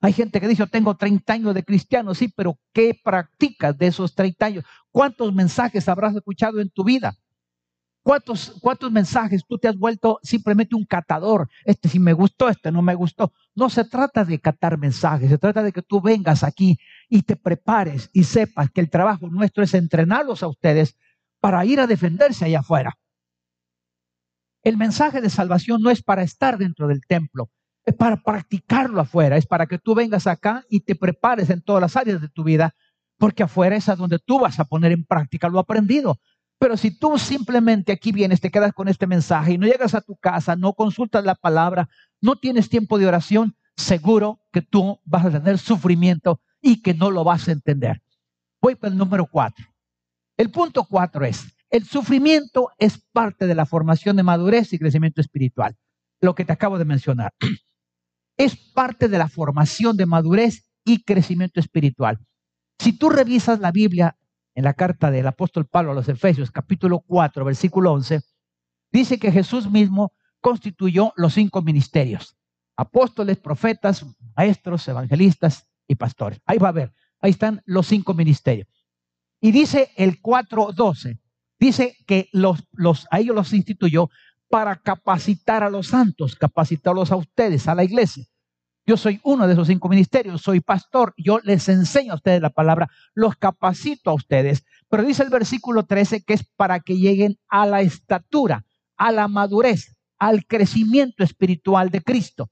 [0.00, 3.88] Hay gente que dice, yo tengo 30 años de cristiano, sí, pero ¿qué practicas de
[3.88, 4.64] esos 30 años?
[4.90, 7.16] ¿Cuántos mensajes habrás escuchado en tu vida?
[8.02, 11.48] ¿Cuántos, ¿Cuántos mensajes tú te has vuelto simplemente un catador?
[11.64, 13.32] Este sí me gustó, este no me gustó.
[13.54, 17.36] No se trata de catar mensajes, se trata de que tú vengas aquí y te
[17.36, 20.96] prepares y sepas que el trabajo nuestro es entrenarlos a ustedes
[21.40, 22.98] para ir a defenderse allá afuera.
[24.64, 27.50] El mensaje de salvación no es para estar dentro del templo,
[27.84, 31.80] es para practicarlo afuera, es para que tú vengas acá y te prepares en todas
[31.80, 32.74] las áreas de tu vida,
[33.18, 36.20] porque afuera es a donde tú vas a poner en práctica lo aprendido.
[36.60, 40.00] Pero si tú simplemente aquí vienes, te quedas con este mensaje y no llegas a
[40.00, 41.88] tu casa, no consultas la palabra,
[42.20, 47.10] no tienes tiempo de oración, seguro que tú vas a tener sufrimiento y que no
[47.10, 48.00] lo vas a entender.
[48.60, 49.66] Voy para el número cuatro.
[50.36, 55.22] El punto cuatro es, el sufrimiento es parte de la formación de madurez y crecimiento
[55.22, 55.74] espiritual.
[56.20, 57.34] Lo que te acabo de mencionar.
[58.38, 62.18] Es parte de la formación de madurez y crecimiento espiritual.
[62.78, 64.16] Si tú revisas la Biblia
[64.54, 68.20] en la carta del apóstol Pablo a los Efesios, capítulo 4, versículo 11,
[68.90, 72.36] dice que Jesús mismo constituyó los cinco ministerios.
[72.76, 74.04] Apóstoles, profetas,
[74.34, 76.40] maestros, evangelistas y pastores.
[76.46, 78.66] Ahí va a ver, ahí están los cinco ministerios.
[79.40, 81.21] Y dice el 4.12,
[81.62, 82.66] Dice que los,
[83.12, 84.10] a ellos los instituyó
[84.50, 88.24] para capacitar a los santos, capacitarlos a ustedes, a la iglesia.
[88.84, 92.50] Yo soy uno de esos cinco ministerios, soy pastor, yo les enseño a ustedes la
[92.50, 94.64] palabra, los capacito a ustedes.
[94.88, 98.64] Pero dice el versículo 13 que es para que lleguen a la estatura,
[98.96, 102.50] a la madurez, al crecimiento espiritual de Cristo.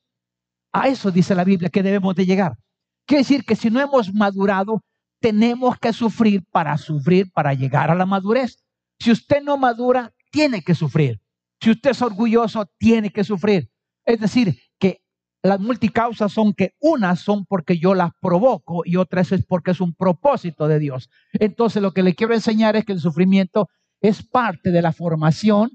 [0.72, 2.58] A eso dice la Biblia que debemos de llegar.
[3.06, 4.84] Quiere decir que si no hemos madurado,
[5.18, 8.62] tenemos que sufrir para sufrir, para llegar a la madurez.
[9.00, 11.20] Si usted no madura, tiene que sufrir.
[11.60, 13.70] Si usted es orgulloso, tiene que sufrir.
[14.04, 15.02] Es decir, que
[15.42, 19.80] las multicausas son que unas son porque yo las provoco y otras es porque es
[19.80, 21.08] un propósito de Dios.
[21.32, 23.68] Entonces lo que le quiero enseñar es que el sufrimiento
[24.02, 25.70] es parte de la formación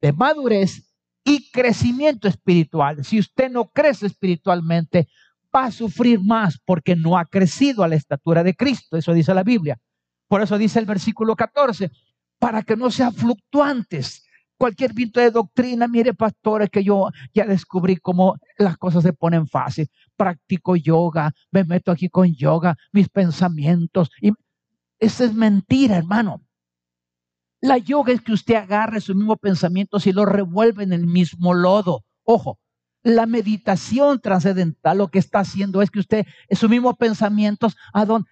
[0.00, 3.04] de madurez y crecimiento espiritual.
[3.04, 5.08] Si usted no crece espiritualmente,
[5.54, 8.96] va a sufrir más porque no ha crecido a la estatura de Cristo.
[8.96, 9.78] Eso dice la Biblia.
[10.28, 11.90] Por eso dice el versículo 14,
[12.38, 14.24] para que no sean fluctuantes.
[14.56, 19.46] Cualquier viento de doctrina, mire pastores que yo ya descubrí cómo las cosas se ponen
[19.46, 19.88] fácil.
[20.16, 24.10] Practico yoga, me meto aquí con yoga, mis pensamientos.
[24.20, 24.32] Y
[24.98, 26.42] esa es mentira, hermano.
[27.60, 31.54] La yoga es que usted agarre sus mismos pensamientos y los revuelve en el mismo
[31.54, 32.04] lodo.
[32.24, 32.58] Ojo,
[33.02, 38.28] la meditación trascendental lo que está haciendo es que usted, sus mismos pensamientos, ¿a dónde?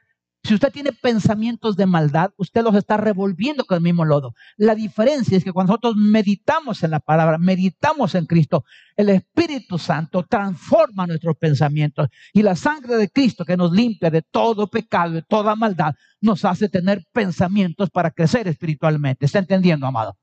[0.47, 4.33] Si usted tiene pensamientos de maldad, usted los está revolviendo con el mismo lodo.
[4.57, 8.65] La diferencia es que cuando nosotros meditamos en la palabra, meditamos en Cristo,
[8.97, 14.23] el Espíritu Santo transforma nuestros pensamientos y la sangre de Cristo que nos limpia de
[14.23, 19.27] todo pecado, de toda maldad, nos hace tener pensamientos para crecer espiritualmente.
[19.27, 20.17] ¿Está entendiendo, amado?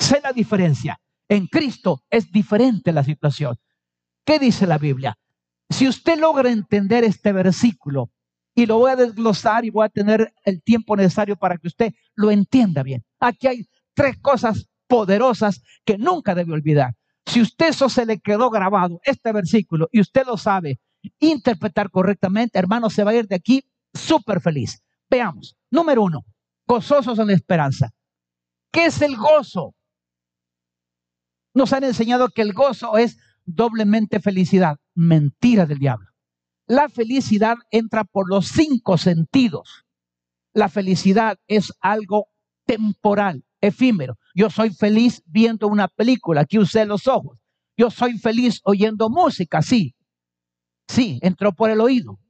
[0.00, 0.98] Sé la diferencia.
[1.28, 3.56] En Cristo es diferente la situación.
[4.24, 5.16] ¿Qué dice la Biblia?
[5.68, 8.10] Si usted logra entender este versículo,
[8.54, 11.94] y lo voy a desglosar y voy a tener el tiempo necesario para que usted
[12.14, 13.04] lo entienda bien.
[13.18, 16.94] Aquí hay tres cosas poderosas que nunca debe olvidar.
[17.26, 20.80] Si usted eso se le quedó grabado, este versículo, y usted lo sabe
[21.18, 24.82] interpretar correctamente, hermano, se va a ir de aquí súper feliz.
[25.08, 25.56] Veamos.
[25.70, 26.24] Número uno,
[26.66, 27.90] gozosos en la esperanza.
[28.72, 29.74] ¿Qué es el gozo?
[31.54, 34.76] Nos han enseñado que el gozo es doblemente felicidad.
[34.94, 36.09] Mentira del diablo.
[36.70, 39.84] La felicidad entra por los cinco sentidos.
[40.52, 42.28] La felicidad es algo
[42.64, 44.18] temporal, efímero.
[44.36, 47.40] Yo soy feliz viendo una película, aquí usé los ojos.
[47.76, 49.96] Yo soy feliz oyendo música, sí.
[50.86, 52.20] Sí, entró por el oído.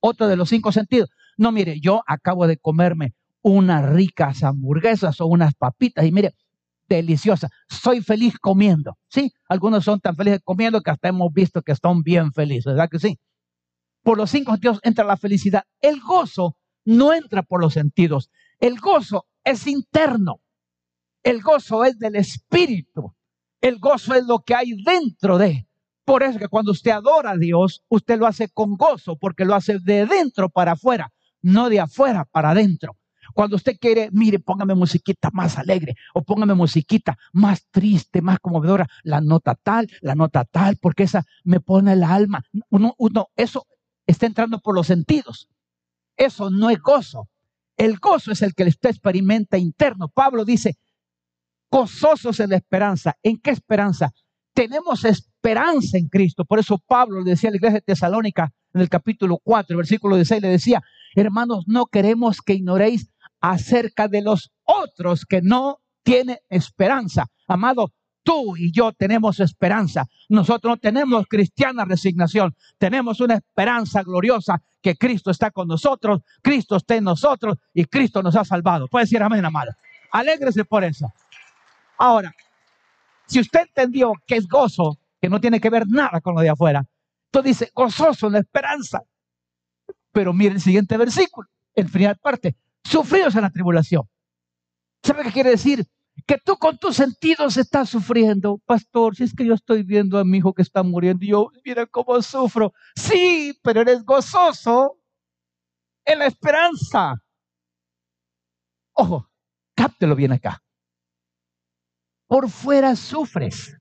[0.00, 1.10] Otro de los cinco sentidos.
[1.36, 6.34] No, mire, yo acabo de comerme unas ricas hamburguesas o unas papitas y mire,
[6.88, 7.48] deliciosa.
[7.68, 8.98] Soy feliz comiendo.
[9.06, 12.88] Sí, algunos son tan felices comiendo que hasta hemos visto que están bien felices, ¿verdad
[12.90, 13.20] que sí?
[14.02, 15.64] Por los cinco sentidos entra la felicidad.
[15.80, 18.30] El gozo no entra por los sentidos.
[18.60, 20.40] El gozo es interno.
[21.22, 23.14] El gozo es del espíritu.
[23.60, 25.66] El gozo es lo que hay dentro de.
[26.04, 29.54] Por eso que cuando usted adora a Dios, usted lo hace con gozo, porque lo
[29.54, 32.96] hace de dentro para afuera, no de afuera para adentro.
[33.34, 38.88] Cuando usted quiere, mire, póngame musiquita más alegre o póngame musiquita más triste, más conmovedora,
[39.02, 42.42] la nota tal, la nota tal, porque esa me pone el alma.
[42.70, 43.66] Uno, uno, eso
[44.08, 45.48] está entrando por los sentidos.
[46.16, 47.28] Eso no es gozo.
[47.76, 50.08] El gozo es el que usted experimenta interno.
[50.08, 50.76] Pablo dice,
[51.70, 53.14] gozosos en la esperanza.
[53.22, 54.10] ¿En qué esperanza?
[54.52, 56.44] Tenemos esperanza en Cristo.
[56.44, 60.16] Por eso Pablo le decía a la iglesia de Tesalónica en el capítulo 4, versículo
[60.16, 60.82] 16, le decía,
[61.14, 67.26] hermanos, no queremos que ignoréis acerca de los otros que no tienen esperanza.
[67.46, 67.92] Amado,
[68.28, 70.06] tú y yo tenemos esperanza.
[70.28, 72.54] Nosotros no tenemos cristiana resignación.
[72.76, 78.22] Tenemos una esperanza gloriosa que Cristo está con nosotros, Cristo está en nosotros y Cristo
[78.22, 78.86] nos ha salvado.
[78.86, 79.72] Puede decir amén, amado.
[80.12, 81.10] Alégrese por eso.
[81.96, 82.34] Ahora,
[83.26, 86.50] si usted entendió que es gozo, que no tiene que ver nada con lo de
[86.50, 86.84] afuera,
[87.32, 89.00] entonces dice, gozoso en la esperanza.
[90.12, 94.02] Pero mire el siguiente versículo, en final parte, sufridos en la tribulación.
[95.02, 95.86] ¿Sabe qué quiere decir?
[96.28, 98.58] Que tú con tus sentidos estás sufriendo.
[98.66, 101.48] Pastor, si es que yo estoy viendo a mi hijo que está muriendo y yo,
[101.64, 102.74] mira cómo sufro.
[102.94, 104.98] Sí, pero eres gozoso
[106.04, 107.14] en la esperanza.
[108.92, 109.30] Ojo,
[109.74, 110.62] cáptelo bien acá.
[112.26, 113.78] Por fuera sufres,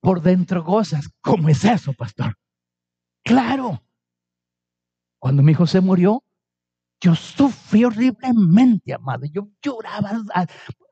[0.00, 1.10] por dentro gozas.
[1.20, 2.36] ¿Cómo es eso, pastor?
[3.24, 3.82] Claro.
[5.18, 6.22] Cuando mi hijo se murió,
[7.00, 9.26] yo sufrí horriblemente, amado.
[9.32, 10.22] Yo lloraba.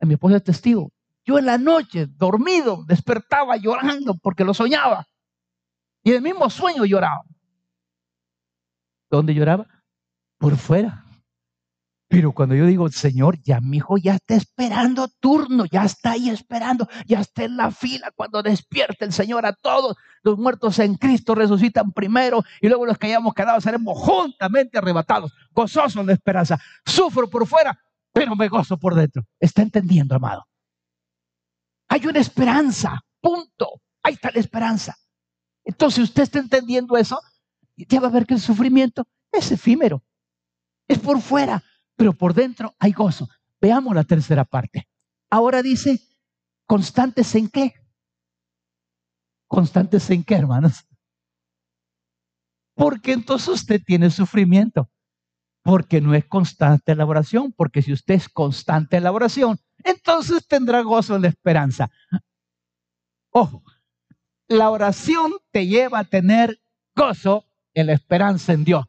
[0.02, 0.92] Mi esposa es testigo.
[1.24, 5.06] Yo en la noche, dormido, despertaba llorando porque lo soñaba.
[6.04, 7.22] Y en el mismo sueño lloraba.
[9.10, 9.66] ¿Dónde lloraba?
[10.38, 11.05] Por fuera.
[12.08, 16.30] Pero cuando yo digo, Señor, ya mi hijo ya está esperando turno, ya está ahí
[16.30, 19.96] esperando, ya está en la fila cuando despierte el Señor a todos.
[20.22, 25.32] Los muertos en Cristo resucitan primero y luego los que hayamos quedado seremos juntamente arrebatados,
[25.50, 26.60] gozosos en la esperanza.
[26.84, 27.76] Sufro por fuera,
[28.12, 29.24] pero me gozo por dentro.
[29.40, 30.46] ¿Está entendiendo, amado?
[31.88, 33.80] Hay una esperanza, punto.
[34.04, 34.96] Ahí está la esperanza.
[35.64, 37.20] Entonces, usted está entendiendo eso,
[37.76, 40.04] ya va a ver que el sufrimiento es efímero,
[40.86, 41.64] es por fuera
[41.96, 43.28] pero por dentro hay gozo.
[43.60, 44.88] Veamos la tercera parte.
[45.30, 46.00] Ahora dice,
[46.66, 47.74] constantes en qué?
[49.48, 50.86] Constantes en qué, hermanos?
[52.74, 54.90] Porque entonces usted tiene sufrimiento.
[55.62, 57.52] Porque no es constante la oración.
[57.52, 61.90] Porque si usted es constante en la oración, entonces tendrá gozo en la esperanza.
[63.30, 63.62] Ojo,
[64.48, 66.60] la oración te lleva a tener
[66.94, 68.86] gozo en la esperanza en Dios.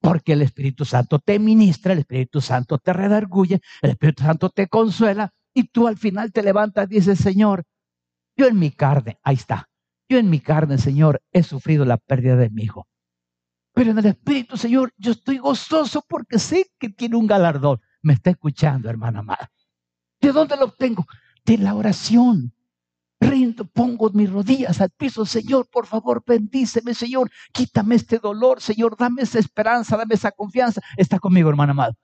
[0.00, 4.66] Porque el Espíritu Santo te ministra, el Espíritu Santo te redarguye, el Espíritu Santo te
[4.68, 7.64] consuela y tú al final te levantas y dices, Señor,
[8.36, 9.68] yo en mi carne, ahí está,
[10.08, 12.88] yo en mi carne, Señor, he sufrido la pérdida de mi hijo.
[13.72, 17.80] Pero en el Espíritu, Señor, yo estoy gozoso porque sé que tiene un galardón.
[18.02, 19.50] Me está escuchando, hermana amada.
[20.20, 21.06] ¿De dónde lo obtengo?
[21.44, 22.52] De la oración.
[23.30, 28.96] Rindo, pongo mis rodillas al piso, Señor, por favor, bendíceme, Señor, quítame este dolor, Señor,
[28.98, 30.80] dame esa esperanza, dame esa confianza.
[30.96, 31.94] Está conmigo, hermano amado.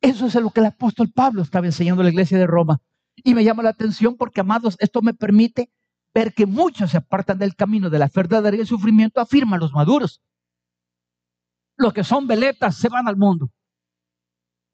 [0.00, 2.80] Eso es lo que el apóstol Pablo estaba enseñando a la iglesia de Roma.
[3.14, 5.70] Y me llama la atención porque, amados, esto me permite
[6.12, 9.72] ver que muchos se apartan del camino de la verdad y el sufrimiento, afirman los
[9.72, 10.20] maduros.
[11.76, 13.50] Los que son veletas se van al mundo.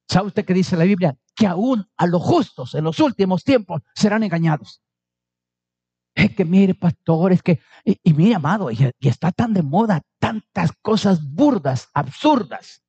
[0.09, 1.19] ¿Sabe usted qué dice la Biblia?
[1.35, 4.81] Que aún a los justos en los últimos tiempos serán engañados.
[6.17, 9.63] Es que mire, pastor, es que, y, y mire, amado, y, y, está tan de
[9.63, 12.83] moda tantas cosas burdas, absurdas.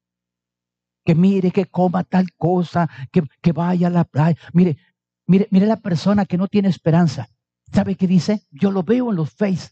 [1.04, 4.38] Que mire, que coma tal cosa, que, que vaya a la playa.
[4.54, 4.78] Mire,
[5.26, 7.28] mire, mire la persona que no tiene esperanza.
[7.74, 8.48] ¿Sabe qué dice?
[8.50, 9.72] Yo lo veo en los Face.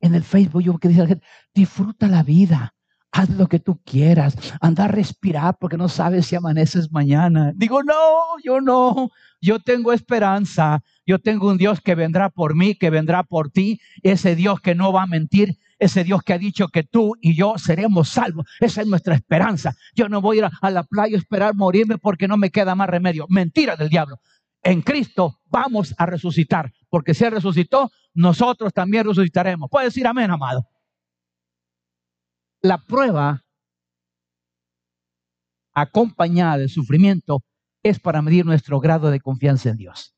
[0.00, 2.76] En el Facebook, yo que dice la gente, disfruta la vida.
[3.10, 4.36] Haz lo que tú quieras.
[4.60, 7.52] Anda a respirar porque no sabes si amaneces mañana.
[7.56, 7.94] Digo, no,
[8.44, 9.10] yo no.
[9.40, 10.82] Yo tengo esperanza.
[11.06, 13.80] Yo tengo un Dios que vendrá por mí, que vendrá por ti.
[14.02, 15.58] Ese Dios que no va a mentir.
[15.78, 18.46] Ese Dios que ha dicho que tú y yo seremos salvos.
[18.60, 19.74] Esa es nuestra esperanza.
[19.94, 22.74] Yo no voy a ir a la playa a esperar morirme porque no me queda
[22.74, 23.26] más remedio.
[23.28, 24.20] Mentira del diablo.
[24.62, 26.72] En Cristo vamos a resucitar.
[26.90, 29.70] Porque si Él resucitó, nosotros también resucitaremos.
[29.70, 30.66] Puede decir amén, amado.
[32.62, 33.44] La prueba
[35.74, 37.44] acompañada de sufrimiento
[37.84, 40.16] es para medir nuestro grado de confianza en Dios.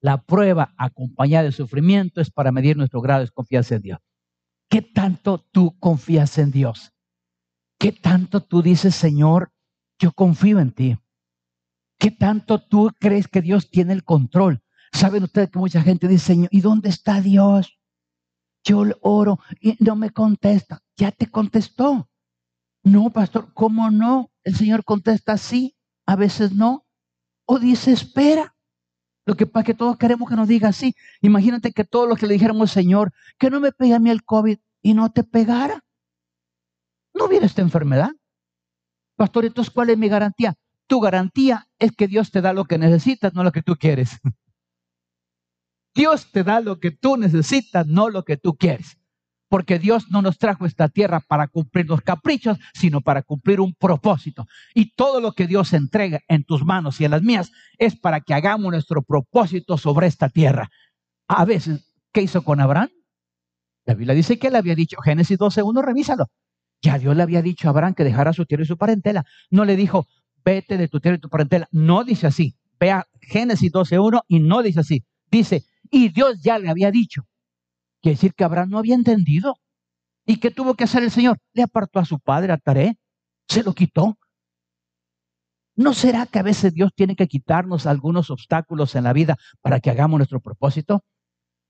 [0.00, 3.98] La prueba acompañada de sufrimiento es para medir nuestro grado de confianza en Dios.
[4.70, 6.92] ¿Qué tanto tú confías en Dios?
[7.80, 9.52] ¿Qué tanto tú dices, Señor,
[9.98, 10.98] yo confío en ti?
[11.98, 14.62] ¿Qué tanto tú crees que Dios tiene el control?
[14.92, 17.77] Saben ustedes que mucha gente dice, Señor, ¿y dónde está Dios?
[18.64, 20.82] Yo oro y no me contesta.
[20.96, 22.08] Ya te contestó.
[22.82, 24.30] No, pastor, ¿cómo no?
[24.44, 26.86] El Señor contesta sí, a veces no.
[27.46, 28.54] O dice, espera.
[29.26, 30.94] Lo que pasa es que todos queremos que nos diga así.
[31.20, 34.24] Imagínate que todos los que le dijéramos, Señor, que no me pegue a mí el
[34.24, 35.84] COVID y no te pegara.
[37.12, 38.10] No hubiera esta enfermedad.
[39.16, 40.54] Pastor, entonces, ¿cuál es mi garantía?
[40.86, 44.18] Tu garantía es que Dios te da lo que necesitas, no lo que tú quieres.
[45.98, 48.98] Dios te da lo que tú necesitas, no lo que tú quieres.
[49.48, 53.74] Porque Dios no nos trajo esta tierra para cumplir los caprichos, sino para cumplir un
[53.74, 54.46] propósito.
[54.74, 58.20] Y todo lo que Dios entrega en tus manos y en las mías es para
[58.20, 60.70] que hagamos nuestro propósito sobre esta tierra.
[61.26, 62.90] A veces, ¿qué hizo con Abraham?
[63.84, 66.26] La Biblia dice que él había dicho, Génesis 12.1, revísalo.
[66.80, 69.24] Ya Dios le había dicho a Abraham que dejara su tierra y su parentela.
[69.50, 70.06] No le dijo,
[70.44, 71.66] vete de tu tierra y tu parentela.
[71.72, 72.54] No dice así.
[72.78, 75.04] Vea Génesis 12.1 y no dice así.
[75.30, 77.22] Dice, y Dios ya le había dicho.
[78.02, 79.56] Quiere decir que Abraham no había entendido.
[80.26, 81.38] ¿Y qué tuvo que hacer el Señor?
[81.54, 82.98] Le apartó a su padre, a Taré,
[83.48, 84.18] se lo quitó.
[85.74, 89.80] ¿No será que a veces Dios tiene que quitarnos algunos obstáculos en la vida para
[89.80, 91.04] que hagamos nuestro propósito?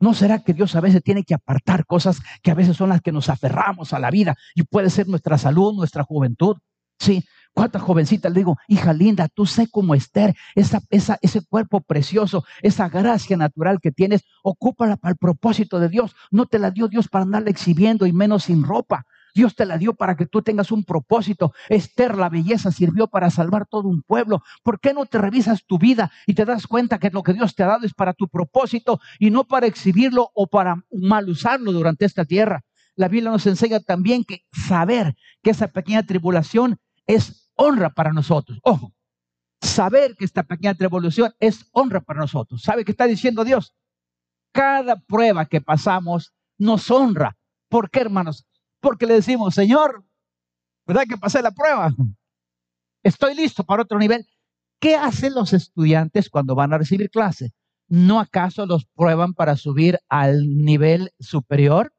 [0.01, 3.01] ¿No será que Dios a veces tiene que apartar cosas que a veces son las
[3.01, 6.57] que nos aferramos a la vida y puede ser nuestra salud, nuestra juventud?
[6.99, 12.89] Sí, ¿Cuántas jovencitas le digo, hija linda, tú sé como Esther, ese cuerpo precioso, esa
[12.89, 16.15] gracia natural que tienes, ocúpala para el propósito de Dios.
[16.31, 19.07] No te la dio Dios para andarla exhibiendo y menos sin ropa.
[19.35, 21.53] Dios te la dio para que tú tengas un propósito.
[21.69, 24.43] Esther, la belleza, sirvió para salvar todo un pueblo.
[24.63, 27.55] ¿Por qué no te revisas tu vida y te das cuenta que lo que Dios
[27.55, 31.73] te ha dado es para tu propósito y no para exhibirlo o para mal usarlo
[31.73, 32.65] durante esta tierra?
[32.97, 38.61] La Biblia nos enseña también que saber que esa pequeña tribulación es honra para nosotros.
[38.63, 38.93] Ojo,
[39.61, 42.63] saber que esta pequeña revolución es honra para nosotros.
[42.63, 43.75] ¿Sabe qué está diciendo Dios?
[44.53, 47.37] Cada prueba que pasamos nos honra.
[47.69, 48.47] ¿Por qué, hermanos?
[48.81, 50.05] Porque le decimos, Señor,
[50.87, 51.93] ¿verdad que pasé la prueba?
[53.03, 54.27] Estoy listo para otro nivel.
[54.81, 57.53] ¿Qué hacen los estudiantes cuando van a recibir clase?
[57.89, 61.93] ¿No acaso los prueban para subir al nivel superior?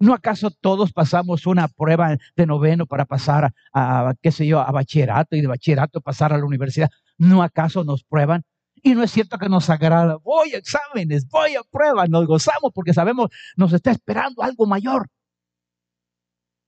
[0.00, 4.72] ¿No acaso todos pasamos una prueba de noveno para pasar a, qué sé yo, a
[4.72, 6.90] bachillerato y de bachillerato pasar a la universidad?
[7.18, 8.42] ¿No acaso nos prueban?
[8.82, 12.72] Y no es cierto que nos agrada, voy a exámenes, voy a pruebas, nos gozamos
[12.74, 15.06] porque sabemos nos está esperando algo mayor.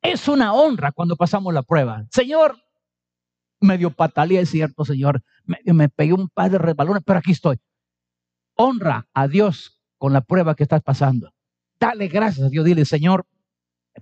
[0.02, 2.04] Es una honra cuando pasamos la prueba.
[2.10, 2.58] Señor,
[3.60, 5.22] medio patalía, es cierto, Señor.
[5.44, 7.58] Me, pegué un par de resbalones, pero aquí estoy.
[8.56, 11.32] Honra a Dios con la prueba que estás pasando.
[11.82, 12.64] Dale gracias a Dios.
[12.64, 13.26] Dile, Señor,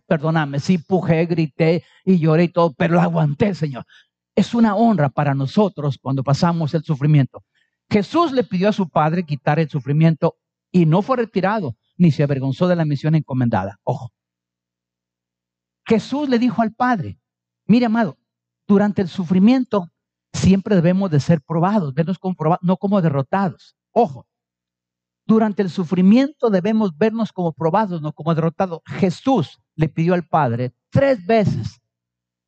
[0.06, 3.86] perdóname, sí pujé, grité y lloré y todo, pero lo aguanté, Señor.
[4.34, 7.42] Es una honra para nosotros cuando pasamos el sufrimiento.
[7.88, 10.36] Jesús le pidió a su Padre quitar el sufrimiento
[10.70, 13.80] y no fue retirado ni se avergonzó de la misión encomendada.
[13.82, 14.12] Ojo.
[15.86, 17.18] Jesús le dijo al Padre,
[17.64, 18.18] mire amado,
[18.68, 19.88] durante el sufrimiento
[20.34, 23.74] siempre debemos de ser probados, vernos comprobados, no como derrotados.
[23.92, 24.26] Ojo,
[25.30, 28.80] durante el sufrimiento debemos vernos como probados, no como derrotados.
[28.84, 31.80] Jesús le pidió al Padre tres veces,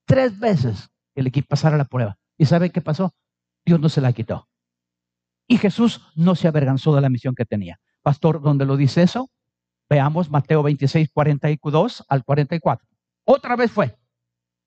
[0.04, 2.18] tres veces que le pasara la prueba.
[2.36, 3.14] ¿Y sabe qué pasó?
[3.64, 4.48] Dios no se la quitó.
[5.46, 7.78] Y Jesús no se avergonzó de la misión que tenía.
[8.02, 9.30] Pastor, ¿dónde lo dice eso?
[9.88, 12.88] Veamos Mateo 26, 42 al 44.
[13.24, 13.96] Otra vez fue.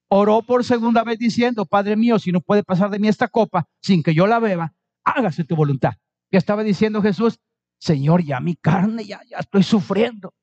[0.08, 3.68] Oró por segunda vez diciendo, Padre mío, si no puede pasar de mí esta copa
[3.82, 5.96] sin que yo la beba, hágase tu voluntad.
[6.32, 7.42] ¿Qué estaba diciendo Jesús?
[7.80, 10.34] Señor, ya mi carne, ya, estoy sufriendo.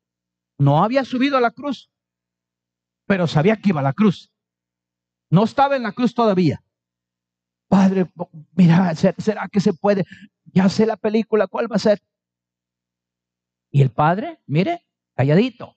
[0.59, 1.91] No había subido a la cruz,
[3.07, 4.31] pero sabía que iba a la cruz.
[5.31, 6.63] No estaba en la cruz todavía.
[7.69, 8.07] Padre,
[8.55, 10.05] mira, ¿será que se puede?
[10.45, 12.03] Ya sé la película, ¿cuál va a ser?
[13.71, 15.75] Y el padre, mire, calladito.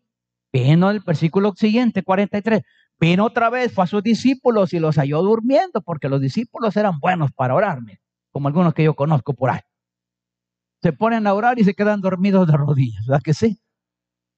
[0.51, 2.62] Vino el versículo siguiente, 43.
[2.99, 6.99] Vino otra vez, fue a sus discípulos y los halló durmiendo, porque los discípulos eran
[6.99, 7.99] buenos para orarme,
[8.32, 9.62] como algunos que yo conozco por ahí.
[10.86, 13.60] Se ponen a orar y se quedan dormidos de rodillas, ¿verdad que sí?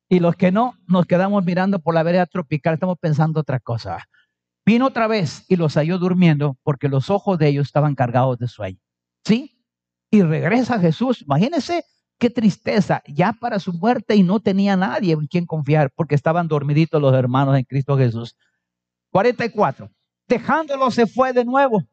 [0.08, 4.08] Y los que no, nos quedamos mirando por la vereda tropical, estamos pensando otra cosa.
[4.66, 8.48] Vino otra vez y los halló durmiendo porque los ojos de ellos estaban cargados de
[8.48, 8.80] sueño.
[9.26, 9.62] ¿Sí?
[10.10, 11.22] Y regresa Jesús.
[11.24, 11.84] Imagínense
[12.18, 16.48] qué tristeza, ya para su muerte y no tenía nadie en quien confiar porque estaban
[16.48, 18.38] dormiditos los hermanos en Cristo Jesús.
[19.12, 19.92] 44.
[20.30, 21.84] Dejándolo se fue de nuevo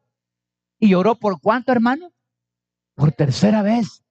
[0.79, 2.13] y lloró por cuánto, hermano?
[2.95, 4.04] Por tercera vez.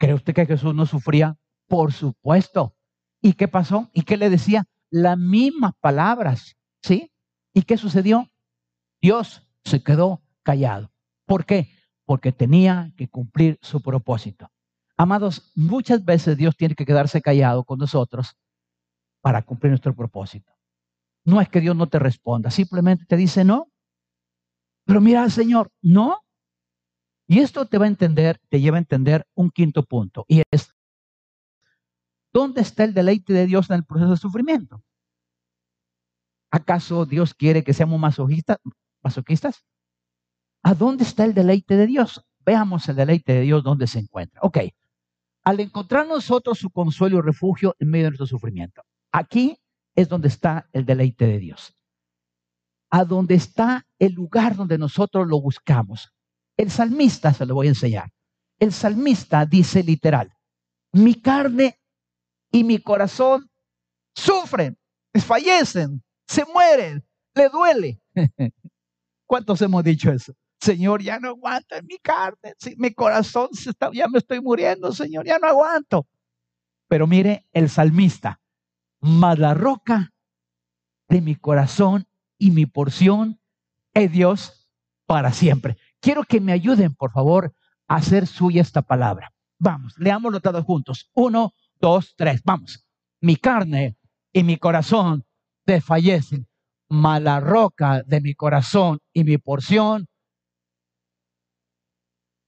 [0.00, 1.36] ¿Cree usted que Jesús no sufría?
[1.68, 2.74] Por supuesto.
[3.20, 3.90] ¿Y qué pasó?
[3.92, 4.64] ¿Y qué le decía?
[4.88, 6.56] Las mismas palabras.
[6.82, 7.12] ¿Sí?
[7.52, 8.26] ¿Y qué sucedió?
[9.02, 10.90] Dios se quedó callado.
[11.26, 11.68] ¿Por qué?
[12.06, 14.50] Porque tenía que cumplir su propósito.
[14.96, 18.36] Amados, muchas veces Dios tiene que quedarse callado con nosotros
[19.20, 20.50] para cumplir nuestro propósito.
[21.26, 23.68] No es que Dios no te responda, simplemente te dice no.
[24.86, 26.20] Pero mira, Señor, no.
[27.30, 30.74] Y esto te va a entender, te lleva a entender un quinto punto, y es,
[32.32, 34.82] ¿dónde está el deleite de Dios en el proceso de sufrimiento?
[36.50, 38.58] ¿Acaso Dios quiere que seamos masoquistas?
[39.00, 39.64] masoquistas?
[40.64, 42.20] ¿A dónde está el deleite de Dios?
[42.44, 44.40] Veamos el deleite de Dios dónde se encuentra.
[44.42, 44.58] Ok,
[45.44, 48.82] al encontrar nosotros su consuelo y refugio en medio de nuestro sufrimiento.
[49.12, 49.56] Aquí
[49.94, 51.76] es donde está el deleite de Dios.
[52.90, 56.12] A donde está el lugar donde nosotros lo buscamos.
[56.60, 58.12] El salmista, se lo voy a enseñar.
[58.58, 60.30] El salmista dice literal,
[60.92, 61.80] mi carne
[62.52, 63.50] y mi corazón
[64.14, 64.76] sufren,
[65.10, 67.02] desfallecen, se mueren,
[67.34, 68.02] le duele.
[69.26, 70.34] ¿Cuántos hemos dicho eso?
[70.60, 74.92] Señor, ya no aguanto en mi carne, mi corazón se está, ya me estoy muriendo,
[74.92, 76.06] Señor, ya no aguanto.
[76.88, 78.42] Pero mire el salmista,
[79.00, 80.12] más la roca
[81.08, 82.06] de mi corazón
[82.36, 83.40] y mi porción
[83.94, 84.68] es Dios
[85.06, 85.78] para siempre.
[86.00, 87.54] Quiero que me ayuden, por favor,
[87.88, 89.32] a hacer suya esta palabra.
[89.58, 91.10] Vamos, leámoslo todos juntos.
[91.14, 92.86] Uno, dos, tres, vamos.
[93.20, 93.98] Mi carne
[94.32, 95.24] y mi corazón
[95.66, 96.48] desfallecen,
[96.88, 100.06] mas la roca de mi corazón y mi porción.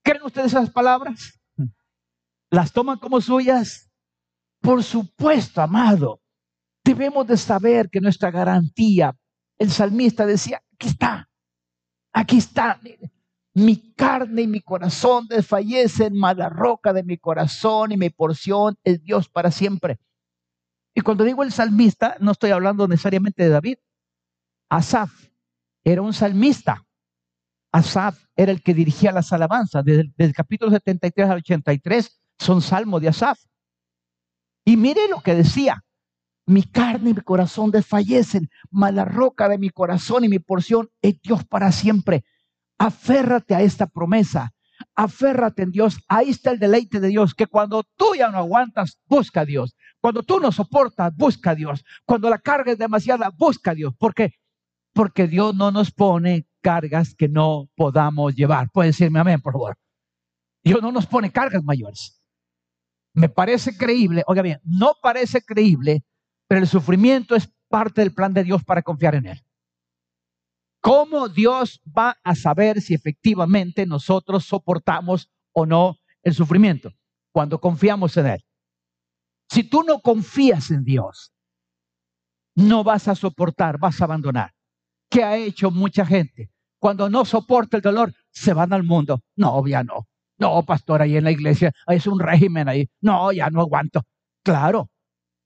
[0.02, 1.38] ¿Creen ustedes esas palabras?
[2.50, 3.90] ¿Las toman como suyas?
[4.60, 6.20] Por supuesto, amado.
[6.84, 9.16] Debemos de saber que nuestra garantía,
[9.58, 11.28] el salmista decía, aquí está,
[12.12, 12.80] aquí está.
[13.54, 18.76] Mi carne y mi corazón desfallecen, mas la roca de mi corazón y mi porción
[18.82, 19.98] es Dios para siempre.
[20.94, 23.76] Y cuando digo el salmista, no estoy hablando necesariamente de David.
[24.70, 25.10] Asaf
[25.84, 26.86] era un salmista.
[27.72, 29.84] Asaf era el que dirigía las alabanzas.
[29.84, 33.38] Desde, el capítulo 73 al 83 son salmos de Asaf.
[34.64, 35.82] Y mire lo que decía.
[36.44, 40.90] Mi carne y mi corazón desfallecen, mas la roca de mi corazón y mi porción
[41.00, 42.24] es Dios para siempre.
[42.82, 44.52] Aférrate a esta promesa.
[44.96, 46.00] Aférrate en Dios.
[46.08, 49.76] Ahí está el deleite de Dios, que cuando tú ya no aguantas, busca a Dios.
[50.00, 51.84] Cuando tú no soportas, busca a Dios.
[52.04, 53.94] Cuando la carga es demasiada, busca a Dios.
[53.96, 54.34] ¿Por qué?
[54.92, 58.68] Porque Dios no nos pone cargas que no podamos llevar.
[58.70, 59.76] Puede decirme amén, por favor.
[60.64, 62.20] Dios no nos pone cargas mayores.
[63.14, 66.02] Me parece creíble, oiga bien, no parece creíble,
[66.48, 69.44] pero el sufrimiento es parte del plan de Dios para confiar en Él.
[70.82, 76.90] ¿Cómo Dios va a saber si efectivamente nosotros soportamos o no el sufrimiento?
[77.32, 78.44] Cuando confiamos en Él.
[79.48, 81.32] Si tú no confías en Dios,
[82.56, 84.54] no vas a soportar, vas a abandonar.
[85.08, 86.50] ¿Qué ha hecho mucha gente?
[86.80, 89.20] Cuando no soporta el dolor, se van al mundo.
[89.36, 90.08] No, ya no.
[90.38, 92.90] No, pastor, ahí en la iglesia es un régimen ahí.
[93.00, 94.02] No, ya no aguanto.
[94.42, 94.90] Claro,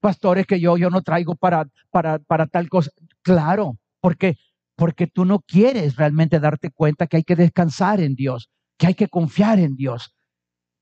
[0.01, 2.91] pastores que yo, yo no traigo para, para, para tal cosa.
[3.21, 4.39] Claro, porque
[4.77, 8.95] porque tú no quieres realmente darte cuenta que hay que descansar en Dios, que hay
[8.95, 10.15] que confiar en Dios.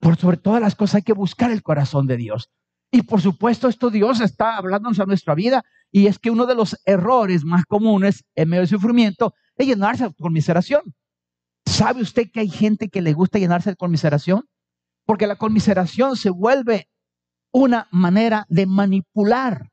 [0.01, 2.51] Por sobre todas las cosas hay que buscar el corazón de Dios.
[2.91, 6.55] Y por supuesto esto Dios está hablándonos a nuestra vida y es que uno de
[6.55, 10.83] los errores más comunes en medio del sufrimiento es llenarse de conmiseración.
[11.65, 14.45] ¿Sabe usted que hay gente que le gusta llenarse de conmiseración?
[15.07, 16.89] Porque la conmiseración se vuelve
[17.53, 19.71] una manera de manipular.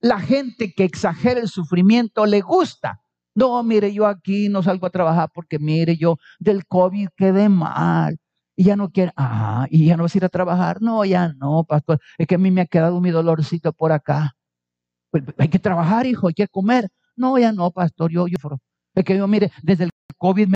[0.00, 3.01] La gente que exagera el sufrimiento le gusta
[3.34, 8.18] no, mire, yo aquí no salgo a trabajar porque mire, yo del COVID quedé mal.
[8.54, 10.82] Y ya no quiere, ah, y ya no vas a ir a trabajar.
[10.82, 12.00] No, ya no, pastor.
[12.18, 14.34] Es que a mí me ha quedado mi dolorcito por acá.
[15.10, 16.88] Pues, hay que trabajar, hijo, hay que comer.
[17.16, 18.10] No, ya no, pastor.
[18.10, 18.36] Yo, yo,
[18.94, 20.54] es que yo, mire, desde el COVID me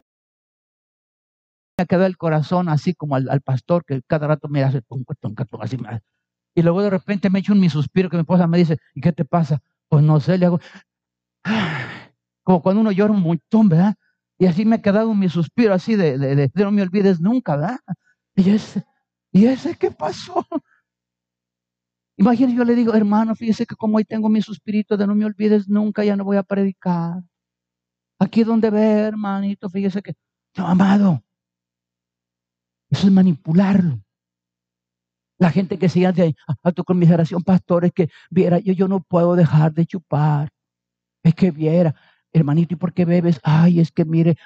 [1.79, 5.47] ha quedado el corazón así como al, pastor que cada rato me hace tonca, tonca,
[5.61, 5.79] así.
[6.55, 9.01] Y luego de repente me echo un mi suspiro que mi esposa me dice, ¿y
[9.01, 9.61] qué te pasa?
[9.89, 10.61] Pues no sé, le hago,
[12.47, 13.97] como cuando uno llora un montón, ¿verdad?
[14.39, 17.81] Y así me ha quedado mi suspiro así de, de, no me olvides nunca, ¿verdad?
[18.37, 18.85] Y ese,
[19.33, 20.47] ¿y ese qué pasó?
[22.17, 25.25] Imagínese, yo le digo, hermano, fíjese que como hoy tengo mi suspirito de no me
[25.25, 27.25] olvides nunca, ya no voy a predicar.
[28.21, 30.15] Aquí donde ve, hermanito, fíjese que,
[30.57, 31.25] no, amado,
[32.91, 34.01] eso es manipularlo.
[35.39, 39.85] La gente que sigue de autoconmiseración, pastores, que viera, yo, yo no puedo dejar de
[39.85, 40.51] chupar.
[41.25, 41.97] Es que viera,
[42.39, 43.41] hermanito, ¿y por qué bebes?
[43.43, 44.37] Ay, es que mire,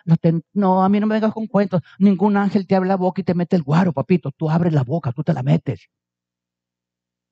[0.52, 1.82] no, a mí no me vengas con cuentos.
[1.98, 4.30] Ningún ángel te abre la boca y te mete el guaro, papito.
[4.32, 5.88] Tú abres la boca, tú te la metes.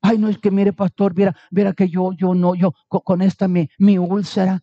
[0.01, 3.47] Ay, no es que mire, pastor, viera, viera que yo, yo no, yo con, esta
[3.47, 4.61] mi, mi úlcera,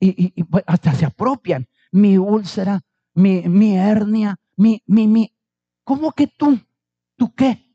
[0.00, 2.80] y, y, pues, hasta se apropian, mi úlcera,
[3.14, 5.34] mi, mi hernia, mi, mi, mi.
[5.84, 6.58] ¿Cómo que tú?
[7.16, 7.74] ¿Tú qué?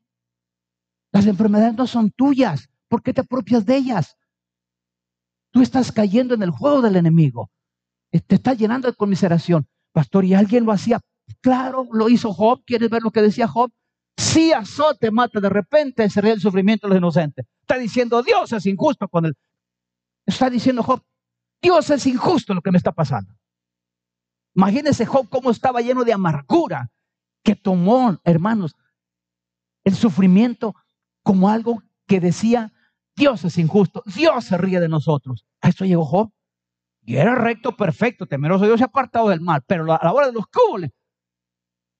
[1.11, 2.69] Las enfermedades no son tuyas.
[2.87, 4.17] ¿Por qué te apropias de ellas?
[5.51, 7.51] Tú estás cayendo en el juego del enemigo.
[8.13, 9.67] Eh, te está llenando de conmiseración.
[9.91, 11.01] Pastor, ¿y alguien lo hacía?
[11.41, 12.63] Claro, lo hizo Job.
[12.65, 13.71] ¿Quieres ver lo que decía Job?
[14.15, 17.45] Si azote mata de repente, sería el sufrimiento de los inocentes.
[17.61, 19.35] Está diciendo, Dios es injusto con él.
[20.25, 21.01] Está diciendo Job,
[21.61, 23.33] Dios es injusto lo que me está pasando.
[24.55, 26.91] Imagínense Job cómo estaba lleno de amargura,
[27.43, 28.75] que tomó, hermanos,
[29.83, 30.75] el sufrimiento
[31.23, 32.71] como algo que decía,
[33.15, 35.45] Dios es injusto, Dios se ríe de nosotros.
[35.61, 36.31] A eso llegó Job.
[37.05, 38.65] Y era recto, perfecto, temeroso.
[38.65, 39.63] Dios se ha apartado del mal.
[39.67, 40.91] Pero a la hora de los cóboles,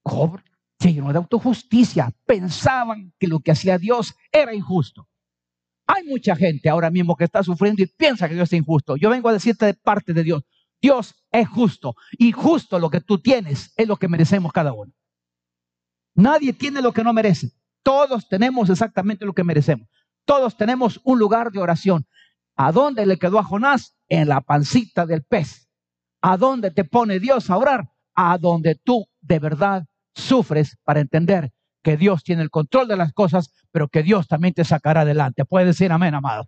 [0.04, 0.41] Job
[0.80, 2.12] se llenó de autojusticia.
[2.26, 5.08] Pensaban que lo que hacía Dios era injusto.
[5.86, 8.95] Hay mucha gente ahora mismo que está sufriendo y piensa que Dios es injusto.
[8.95, 10.43] Yo vengo a decirte de parte de Dios.
[10.82, 11.95] Dios es justo.
[12.12, 14.93] Y justo lo que tú tienes es lo que merecemos cada uno.
[16.16, 17.51] Nadie tiene lo que no merece.
[17.84, 19.89] Todos tenemos exactamente lo que merecemos.
[20.26, 22.06] Todos tenemos un lugar de oración.
[22.56, 23.95] ¿A dónde le quedó a Jonás?
[24.08, 25.70] En la pancita del pez.
[26.22, 27.89] ¿A dónde te pone Dios a orar?
[28.16, 31.51] A donde tú de verdad sufres para entender
[31.82, 35.45] que Dios tiene el control de las cosas, pero que Dios también te sacará adelante.
[35.45, 36.47] Puede decir amén, amado.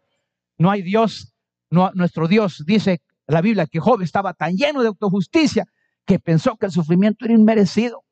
[0.58, 1.34] No hay Dios,
[1.70, 5.66] no, nuestro Dios dice la Biblia que Job estaba tan lleno de autojusticia
[6.06, 8.04] que pensó que el sufrimiento era inmerecido.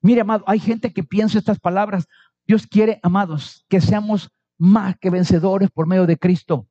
[0.00, 2.06] Mire, amado, hay gente que piensa estas palabras,
[2.46, 6.68] Dios quiere, amados, que seamos más que vencedores por medio de Cristo.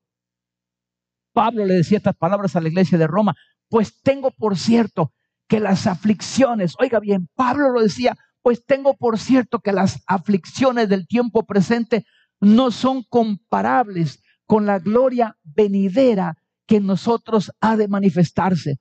[1.33, 3.35] Pablo le decía estas palabras a la iglesia de Roma,
[3.69, 5.13] pues tengo por cierto
[5.47, 10.89] que las aflicciones, oiga bien, Pablo lo decía, pues tengo por cierto que las aflicciones
[10.89, 12.05] del tiempo presente
[12.39, 18.77] no son comparables con la gloria venidera que en nosotros ha de manifestarse.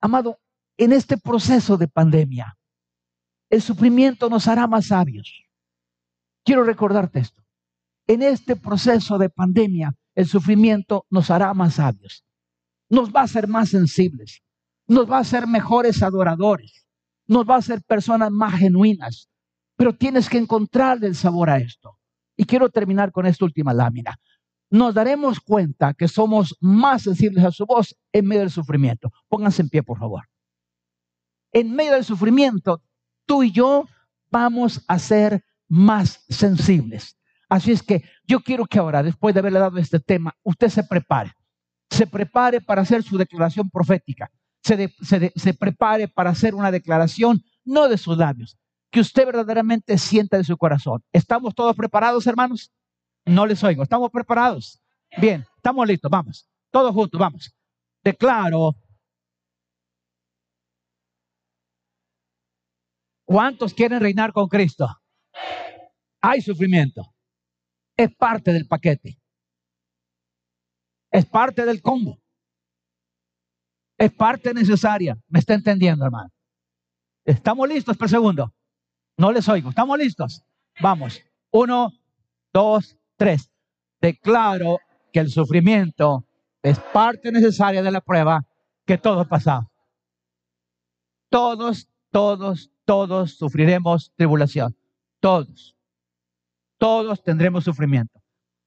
[0.00, 0.40] Amado,
[0.76, 2.56] en este proceso de pandemia,
[3.50, 5.44] el sufrimiento nos hará más sabios.
[6.44, 7.42] Quiero recordarte esto.
[8.08, 12.24] En este proceso de pandemia, el sufrimiento nos hará más sabios,
[12.88, 14.42] nos va a hacer más sensibles,
[14.86, 16.86] nos va a hacer mejores adoradores,
[17.26, 19.28] nos va a hacer personas más genuinas,
[19.76, 21.98] pero tienes que encontrarle el sabor a esto.
[22.34, 24.16] Y quiero terminar con esta última lámina.
[24.70, 29.12] Nos daremos cuenta que somos más sensibles a su voz en medio del sufrimiento.
[29.28, 30.24] Pónganse en pie, por favor.
[31.52, 32.82] En medio del sufrimiento,
[33.26, 33.86] tú y yo
[34.30, 37.17] vamos a ser más sensibles.
[37.48, 40.84] Así es que yo quiero que ahora, después de haberle dado este tema, usted se
[40.84, 41.32] prepare.
[41.90, 44.30] Se prepare para hacer su declaración profética.
[44.62, 48.58] Se, prepare para hacer una declaración, no de sus labios,
[48.90, 51.02] que usted verdaderamente sienta de su corazón.
[51.10, 52.70] ¿Estamos todos preparados, hermanos?
[53.24, 53.82] No les oigo.
[53.82, 54.82] ¿Estamos preparados?
[55.16, 56.10] Bien, estamos listos.
[56.10, 56.46] Vamos.
[56.70, 57.50] Todos juntos, vamos.
[58.04, 58.76] Declaro.
[63.24, 64.86] ¿Cuántos quieren reinar con Cristo?
[66.20, 67.14] Hay sufrimiento
[67.98, 69.18] es parte del paquete.
[71.10, 72.18] Es parte del combo.
[73.98, 75.18] Es parte necesaria.
[75.26, 76.30] ¿Me está entendiendo, hermano?
[77.24, 78.54] ¿Estamos listos por segundo?
[79.16, 79.70] No les oigo.
[79.70, 80.44] ¿Estamos listos?
[80.80, 81.20] Vamos.
[81.50, 81.90] Uno,
[82.52, 83.50] dos, tres.
[84.00, 84.78] Declaro
[85.12, 86.24] que el sufrimiento
[86.62, 88.46] es parte necesaria de la prueba
[88.86, 89.72] que todos pasamos.
[91.30, 94.76] Todos, todos, todos sufriremos tribulación.
[95.18, 95.77] Todos
[96.78, 98.20] todos tendremos sufrimiento.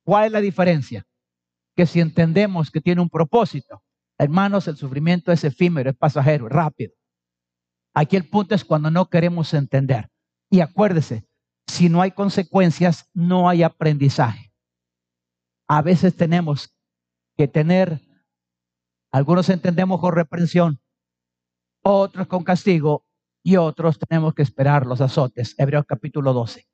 [0.04, 1.06] ¿Cuál es la diferencia?
[1.76, 3.82] Que si entendemos que tiene un propósito,
[4.18, 6.94] hermanos, el sufrimiento es efímero, es pasajero, es rápido.
[7.94, 10.10] Aquí el punto es cuando no queremos entender.
[10.50, 11.26] Y acuérdese,
[11.68, 14.52] si no hay consecuencias, no hay aprendizaje.
[15.68, 16.76] A veces tenemos
[17.38, 18.02] que tener,
[19.12, 20.82] algunos entendemos con reprensión,
[21.84, 23.06] otros con castigo
[23.44, 25.56] y otros tenemos que esperar los azotes.
[25.58, 26.71] Hebreos capítulo 12.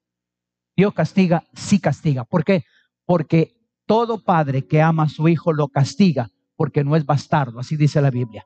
[0.77, 2.23] Dios castiga, sí castiga.
[2.23, 2.63] ¿Por qué?
[3.05, 3.57] Porque
[3.87, 7.99] todo padre que ama a su hijo lo castiga porque no es bastardo, así dice
[7.99, 8.45] la Biblia.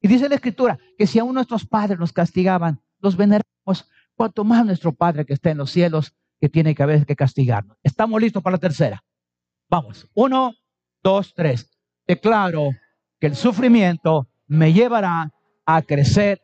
[0.00, 4.64] Y dice la Escritura que si aún nuestros padres nos castigaban, los veneramos, cuanto más
[4.64, 7.76] nuestro Padre que está en los cielos, que tiene que veces que castigarnos.
[7.82, 9.02] Estamos listos para la tercera.
[9.68, 10.52] Vamos, uno,
[11.02, 11.70] dos, tres.
[12.06, 12.70] Declaro
[13.18, 15.32] que el sufrimiento me llevará
[15.64, 16.40] a crecer.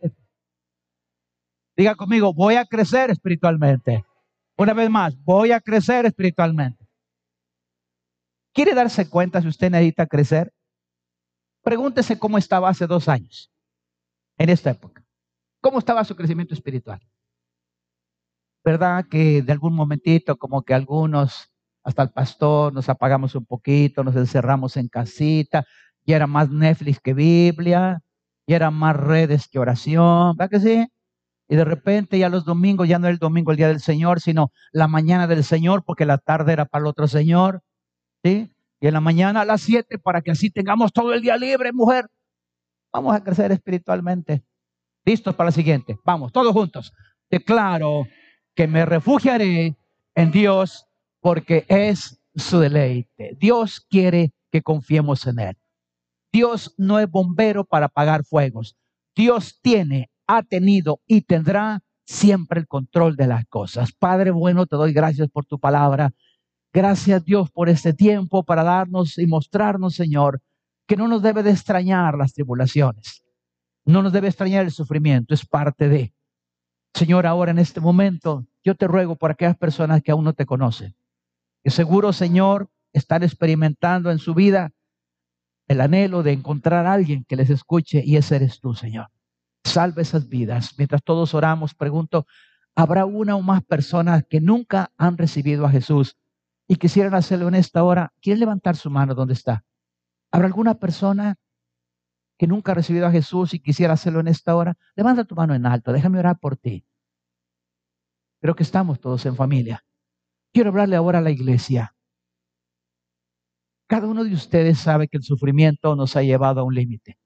[1.77, 4.05] Diga conmigo, voy a crecer espiritualmente.
[4.61, 6.87] Una vez más, voy a crecer espiritualmente.
[8.53, 10.53] ¿Quiere darse cuenta si usted necesita crecer?
[11.63, 13.51] Pregúntese cómo estaba hace dos años,
[14.37, 15.03] en esta época.
[15.63, 17.01] ¿Cómo estaba su crecimiento espiritual?
[18.63, 21.51] ¿Verdad que de algún momentito, como que algunos,
[21.83, 25.65] hasta el pastor, nos apagamos un poquito, nos encerramos en casita,
[26.05, 28.03] y era más Netflix que Biblia,
[28.47, 30.87] y era más redes que oración, ¿verdad que sí?
[31.51, 34.21] Y de repente ya los domingos, ya no era el domingo el día del Señor,
[34.21, 37.65] sino la mañana del Señor, porque la tarde era para el otro Señor.
[38.23, 38.55] ¿sí?
[38.81, 41.73] Y en la mañana a las 7 para que así tengamos todo el día libre,
[41.73, 42.07] mujer.
[42.93, 44.45] Vamos a crecer espiritualmente.
[45.05, 45.99] Listos para la siguiente.
[46.05, 46.93] Vamos, todos juntos.
[47.29, 48.07] Declaro
[48.55, 49.77] que me refugiaré
[50.15, 50.87] en Dios
[51.19, 53.37] porque es su deleite.
[53.41, 55.57] Dios quiere que confiemos en Él.
[56.31, 58.77] Dios no es bombero para apagar fuegos.
[59.17, 63.93] Dios tiene ha tenido y tendrá siempre el control de las cosas.
[63.93, 66.13] Padre bueno, te doy gracias por tu palabra.
[66.73, 70.41] Gracias Dios por este tiempo para darnos y mostrarnos, Señor,
[70.87, 73.25] que no nos debe de extrañar las tribulaciones.
[73.85, 76.15] No nos debe extrañar el sufrimiento, es parte de.
[76.95, 80.47] Señor, ahora en este momento, yo te ruego por aquellas personas que aún no te
[80.47, 80.95] conocen.
[81.65, 84.71] Que seguro, Señor, están experimentando en su vida
[85.67, 89.09] el anhelo de encontrar a alguien que les escuche y ese eres tú, Señor
[89.65, 90.75] salve esas vidas.
[90.79, 92.27] Mientras todos oramos, pregunto,
[92.75, 96.17] ¿habrá una o más personas que nunca han recibido a Jesús
[96.69, 98.13] y quisieran hacerlo en esta hora?
[98.21, 99.65] ¿Quieren levantar su mano donde está?
[100.33, 101.37] ¿Habrá alguna persona
[102.39, 104.77] que nunca ha recibido a Jesús y quisiera hacerlo en esta hora?
[104.95, 106.85] Levanta tu mano en alto, déjame orar por ti.
[108.41, 109.85] Creo que estamos todos en familia.
[110.53, 111.95] Quiero hablarle ahora a la iglesia.
[113.87, 117.19] Cada uno de ustedes sabe que el sufrimiento nos ha llevado a un límite.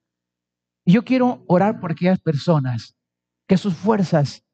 [0.87, 2.97] Yo quiero orar por aquellas personas
[3.49, 4.45] que sus fuerzas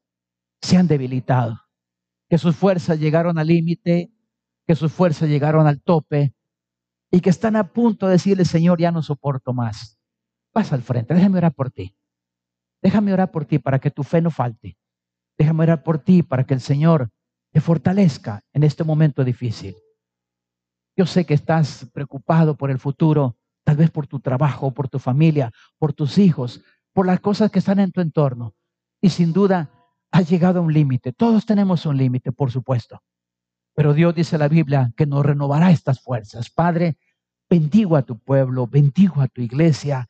[0.61, 1.59] se han debilitado,
[2.29, 4.11] que sus fuerzas llegaron al límite,
[4.65, 6.33] que sus fuerzas llegaron al tope
[7.11, 9.99] y que están a punto de decirle, Señor, ya no soporto más.
[10.53, 11.95] Pasa al frente, déjame orar por ti.
[12.81, 14.77] Déjame orar por ti para que tu fe no falte.
[15.37, 17.09] Déjame orar por ti para que el Señor
[17.51, 19.75] te fortalezca en este momento difícil.
[20.95, 23.37] Yo sé que estás preocupado por el futuro,
[23.71, 25.49] tal vez por tu trabajo, por tu familia,
[25.79, 26.61] por tus hijos,
[26.91, 28.53] por las cosas que están en tu entorno.
[28.99, 29.69] Y sin duda
[30.11, 31.13] has llegado a un límite.
[31.13, 33.01] Todos tenemos un límite, por supuesto.
[33.73, 36.49] Pero Dios dice la Biblia que nos renovará estas fuerzas.
[36.49, 36.97] Padre,
[37.49, 40.09] bendigo a tu pueblo, bendigo a tu iglesia,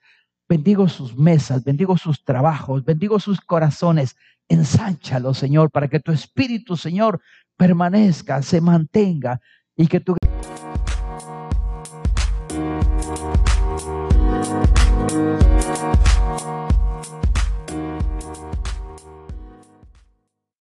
[0.50, 4.18] bendigo sus mesas, bendigo sus trabajos, bendigo sus corazones.
[4.50, 7.22] Ensánchalo, Señor, para que tu espíritu, Señor,
[7.58, 9.40] permanezca, se mantenga
[9.76, 10.16] y que tu